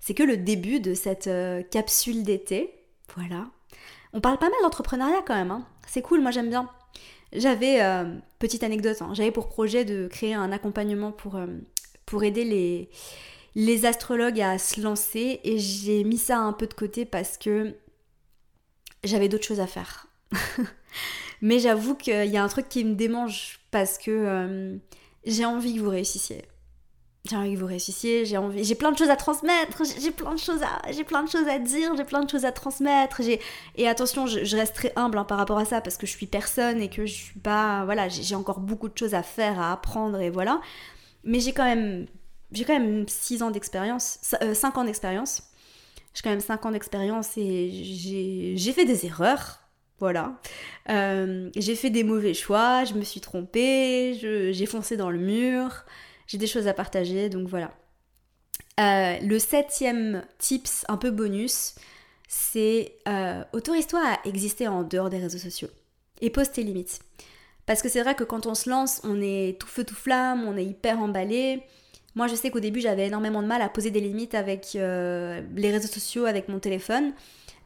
c'est 0.00 0.12
que 0.12 0.24
le 0.24 0.36
début 0.36 0.80
de 0.80 0.92
cette 0.92 1.28
euh, 1.28 1.62
capsule 1.62 2.24
d'été, 2.24 2.74
voilà. 3.14 3.46
On 4.12 4.20
parle 4.20 4.36
pas 4.36 4.48
mal 4.48 4.58
d'entrepreneuriat 4.64 5.22
quand 5.24 5.36
même, 5.36 5.52
hein. 5.52 5.64
c'est 5.86 6.02
cool, 6.02 6.20
moi 6.20 6.32
j'aime 6.32 6.48
bien. 6.48 6.68
J'avais, 7.32 7.80
euh, 7.80 8.12
petite 8.40 8.64
anecdote, 8.64 9.02
hein, 9.02 9.10
j'avais 9.12 9.30
pour 9.30 9.48
projet 9.48 9.84
de 9.84 10.08
créer 10.08 10.34
un 10.34 10.50
accompagnement 10.50 11.12
pour, 11.12 11.36
euh, 11.36 11.46
pour 12.06 12.24
aider 12.24 12.42
les, 12.42 12.90
les 13.54 13.86
astrologues 13.86 14.40
à 14.40 14.58
se 14.58 14.80
lancer 14.80 15.38
et 15.44 15.58
j'ai 15.58 16.02
mis 16.02 16.18
ça 16.18 16.38
un 16.38 16.52
peu 16.52 16.66
de 16.66 16.74
côté 16.74 17.04
parce 17.04 17.38
que 17.38 17.76
j'avais 19.04 19.28
d'autres 19.28 19.46
choses 19.46 19.60
à 19.60 19.68
faire. 19.68 20.08
Mais 21.40 21.60
j'avoue 21.60 21.94
qu'il 21.94 22.26
y 22.26 22.36
a 22.36 22.42
un 22.42 22.48
truc 22.48 22.68
qui 22.68 22.84
me 22.84 22.96
démange 22.96 23.60
parce 23.70 23.96
que 23.96 24.80
j'ai 25.26 25.44
envie 25.44 25.74
que 25.74 25.80
vous 25.80 25.90
réussissiez. 25.90 26.44
j'ai 27.28 27.36
envie 27.36 27.54
que 27.54 27.58
vous 27.58 27.66
réussissiez, 27.66 28.24
j'ai 28.24 28.36
envie, 28.36 28.62
j'ai 28.64 28.76
plein 28.76 28.92
de 28.92 28.98
choses 28.98 29.10
à 29.10 29.16
transmettre, 29.16 29.82
j'ai 29.98 30.12
plein 30.12 30.34
de 30.34 30.38
choses 30.38 30.62
à, 30.62 30.92
j'ai 30.92 31.04
plein 31.04 31.24
de 31.24 31.28
choses 31.28 31.48
à 31.48 31.58
dire, 31.58 31.96
j'ai 31.96 32.04
plein 32.04 32.22
de 32.22 32.30
choses 32.30 32.44
à 32.44 32.52
transmettre. 32.52 33.20
Et 33.74 33.88
attention, 33.88 34.26
je, 34.26 34.56
reste 34.56 34.74
très 34.74 34.92
humble 34.96 35.18
hein, 35.18 35.24
par 35.24 35.38
rapport 35.38 35.58
à 35.58 35.64
ça 35.64 35.80
parce 35.80 35.96
que 35.96 36.06
je 36.06 36.12
suis 36.12 36.26
personne 36.26 36.80
et 36.80 36.88
que 36.88 37.04
je 37.04 37.12
suis 37.12 37.40
pas, 37.40 37.84
voilà, 37.84 38.08
j'ai 38.08 38.34
encore 38.36 38.60
beaucoup 38.60 38.88
de 38.88 38.96
choses 38.96 39.14
à 39.14 39.22
faire, 39.22 39.60
à 39.60 39.72
apprendre 39.72 40.20
et 40.20 40.30
voilà. 40.30 40.60
Mais 41.24 41.40
j'ai 41.40 41.52
quand 41.52 41.64
même, 41.64 42.06
j'ai 42.52 42.64
quand 42.64 42.78
même 42.78 43.08
6 43.08 43.42
ans 43.42 43.50
d'expérience, 43.50 44.18
5 44.22 44.42
euh, 44.42 44.80
ans 44.80 44.84
d'expérience. 44.84 45.42
J'ai 46.14 46.22
quand 46.22 46.30
même 46.30 46.40
5 46.40 46.64
ans 46.64 46.70
d'expérience 46.70 47.36
et 47.36 47.68
j'ai 48.56 48.72
fait 48.72 48.84
des 48.84 49.04
erreurs, 49.04 49.60
voilà. 49.98 50.38
Euh, 50.90 51.50
j'ai 51.56 51.74
fait 51.74 51.90
des 51.90 52.04
mauvais 52.04 52.34
choix, 52.34 52.84
je 52.84 52.94
me 52.94 53.02
suis 53.02 53.20
trompée, 53.20 54.18
j'ai 54.52 54.66
foncé 54.66 54.96
dans 54.96 55.10
le 55.10 55.18
mur 55.18 55.84
j'ai 56.26 56.38
des 56.38 56.46
choses 56.46 56.66
à 56.66 56.74
partager, 56.74 57.28
donc 57.28 57.48
voilà. 57.48 57.72
Euh, 58.80 59.18
le 59.20 59.38
septième 59.38 60.24
tips, 60.38 60.84
un 60.88 60.96
peu 60.96 61.10
bonus, 61.10 61.74
c'est 62.28 62.96
euh, 63.08 63.42
autorise-toi 63.52 64.00
à 64.04 64.28
exister 64.28 64.68
en 64.68 64.82
dehors 64.82 65.08
des 65.08 65.18
réseaux 65.18 65.38
sociaux 65.38 65.68
et 66.20 66.30
pose 66.30 66.50
tes 66.50 66.62
limites. 66.62 67.00
Parce 67.64 67.82
que 67.82 67.88
c'est 67.88 68.02
vrai 68.02 68.14
que 68.14 68.24
quand 68.24 68.46
on 68.46 68.54
se 68.54 68.68
lance, 68.68 69.00
on 69.04 69.20
est 69.20 69.58
tout 69.58 69.66
feu 69.66 69.84
tout 69.84 69.94
flamme, 69.94 70.44
on 70.46 70.56
est 70.56 70.64
hyper 70.64 70.98
emballé. 71.00 71.62
Moi, 72.14 72.26
je 72.28 72.34
sais 72.34 72.50
qu'au 72.50 72.60
début, 72.60 72.80
j'avais 72.80 73.06
énormément 73.06 73.42
de 73.42 73.48
mal 73.48 73.60
à 73.60 73.68
poser 73.68 73.90
des 73.90 74.00
limites 74.00 74.34
avec 74.34 74.72
les 74.72 75.70
réseaux 75.70 75.88
sociaux, 75.88 76.24
avec 76.24 76.48
mon 76.48 76.60
téléphone. 76.60 77.12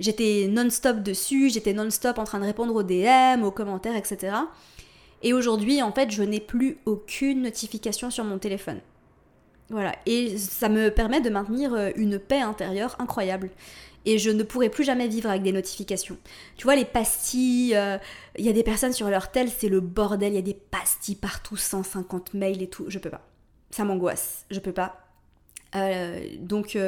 J'étais 0.00 0.48
non-stop 0.50 1.02
dessus, 1.02 1.50
j'étais 1.50 1.74
non-stop 1.74 2.18
en 2.18 2.24
train 2.24 2.40
de 2.40 2.44
répondre 2.44 2.74
aux 2.74 2.82
DM, 2.82 3.44
aux 3.44 3.50
commentaires, 3.50 3.96
etc. 3.96 4.32
Et 5.22 5.34
aujourd'hui, 5.34 5.82
en 5.82 5.92
fait, 5.92 6.10
je 6.10 6.22
n'ai 6.22 6.40
plus 6.40 6.78
aucune 6.86 7.42
notification 7.42 8.10
sur 8.10 8.24
mon 8.24 8.38
téléphone. 8.38 8.80
Voilà. 9.68 9.94
Et 10.06 10.38
ça 10.38 10.68
me 10.68 10.88
permet 10.88 11.20
de 11.20 11.30
maintenir 11.30 11.74
euh, 11.74 11.90
une 11.96 12.18
paix 12.18 12.40
intérieure 12.40 12.96
incroyable. 12.98 13.50
Et 14.06 14.18
je 14.18 14.30
ne 14.30 14.42
pourrai 14.42 14.70
plus 14.70 14.84
jamais 14.84 15.06
vivre 15.06 15.28
avec 15.28 15.42
des 15.42 15.52
notifications. 15.52 16.16
Tu 16.56 16.64
vois, 16.64 16.74
les 16.74 16.86
pastilles, 16.86 17.76
euh, 17.76 17.98
il 18.38 18.44
y 18.46 18.48
a 18.48 18.52
des 18.54 18.62
personnes 18.62 18.94
sur 18.94 19.10
leur 19.10 19.30
tel, 19.30 19.50
c'est 19.50 19.68
le 19.68 19.80
bordel, 19.80 20.32
il 20.32 20.36
y 20.36 20.38
a 20.38 20.42
des 20.42 20.54
pastilles 20.54 21.16
partout, 21.16 21.58
150 21.58 22.32
mails 22.32 22.62
et 22.62 22.68
tout. 22.68 22.86
Je 22.88 22.98
peux 22.98 23.10
pas. 23.10 23.26
Ça 23.70 23.84
m'angoisse. 23.84 24.46
Je 24.50 24.58
peux 24.58 24.72
pas. 24.72 25.09
Euh, 25.74 26.20
donc, 26.38 26.78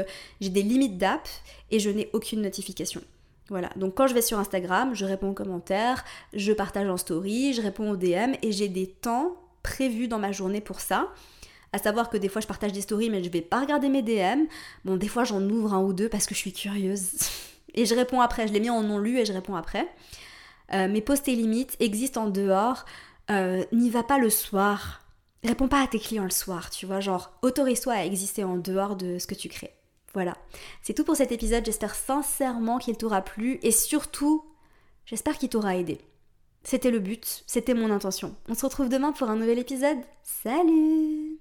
j'ai 0.40 0.49
des 0.51 0.62
limites 0.62 0.99
d'app 0.99 1.29
et 1.71 1.79
je 1.79 1.90
n'ai 1.90 2.11
aucune 2.12 2.42
notification. 2.42 3.03
Voilà, 3.49 3.71
donc 3.77 3.95
quand 3.95 4.07
je 4.07 4.14
vais 4.14 4.23
sur 4.23 4.38
Instagram, 4.38 4.95
je 4.95 5.05
réponds 5.05 5.31
aux 5.31 5.35
commentaires, 5.35 6.05
je 6.33 6.53
partage 6.53 6.88
en 6.88 6.97
story, 6.97 7.53
je 7.53 7.61
réponds 7.61 7.90
aux 7.90 7.97
DM 7.97 8.35
et 8.40 8.53
j'ai 8.53 8.68
des 8.68 8.87
temps 8.87 9.37
prévus 9.62 10.09
dans 10.09 10.18
ma 10.18 10.33
journée 10.33 10.61
pour 10.61 10.81
ça. 10.81 11.09
À 11.73 11.79
savoir 11.79 12.09
que 12.09 12.16
des 12.16 12.29
fois 12.29 12.40
je 12.40 12.47
partage 12.47 12.73
des 12.73 12.81
stories 12.81 13.11
mais 13.11 13.23
je 13.23 13.29
vais 13.31 13.42
pas 13.42 13.61
regarder 13.61 13.88
mes 13.88 14.03
DM. 14.03 14.45
Bon, 14.85 14.97
des 14.97 15.09
fois 15.09 15.25
j'en 15.25 15.42
ouvre 15.42 15.75
un 15.75 15.83
ou 15.83 15.92
deux 15.92 16.09
parce 16.09 16.27
que 16.27 16.35
je 16.35 16.38
suis 16.38 16.53
curieuse. 16.53 17.11
et 17.75 17.85
je 17.85 17.95
réponds 17.95 18.21
après, 18.21 18.49
je 18.49 18.55
l'ai 18.55 18.61
mis 18.61 18.71
en 18.71 18.83
non 18.83 18.99
lu 18.99 19.18
et 19.18 19.27
je 19.27 19.33
réponds 19.33 19.57
après. 19.57 19.87
Euh, 20.73 20.88
mes 20.88 21.03
posts 21.03 21.29
et 21.29 21.35
limites 21.35 21.77
existent 21.81 22.25
en 22.25 22.29
dehors. 22.31 22.87
Euh, 23.31 23.64
n'y 23.73 23.90
va 23.90 24.03
pas 24.03 24.18
le 24.18 24.31
soir. 24.31 25.02
Réponds 25.44 25.68
pas 25.68 25.83
à 25.83 25.87
tes 25.88 25.98
clients 25.98 26.24
le 26.24 26.31
soir, 26.31 26.70
tu 26.70 26.87
vois, 26.87 27.00
genre 27.00 27.33
autorise-toi 27.42 27.94
à 27.94 28.05
exister 28.05 28.44
en 28.44 28.57
dehors 28.57 28.94
de 28.94 29.18
ce 29.18 29.26
que 29.26 29.35
tu 29.35 29.48
crées. 29.48 29.74
Voilà, 30.14 30.37
c'est 30.83 30.94
tout 30.94 31.05
pour 31.05 31.16
cet 31.16 31.33
épisode, 31.33 31.64
j'espère 31.64 31.94
sincèrement 31.94 32.78
qu'il 32.78 32.96
t'aura 32.96 33.22
plu 33.22 33.59
et 33.62 33.72
surtout, 33.72 34.44
j'espère 35.07 35.38
qu'il 35.38 35.48
t'aura 35.48 35.76
aidé. 35.76 35.98
C'était 36.62 36.90
le 36.90 37.00
but, 37.00 37.42
c'était 37.46 37.74
mon 37.74 37.90
intention. 37.90 38.37
On 38.48 38.55
se 38.55 38.64
retrouve 38.64 38.88
demain 38.88 39.12
pour 39.12 39.31
un 39.31 39.37
nouvel 39.37 39.59
épisode. 39.59 39.98
Salut 40.22 41.32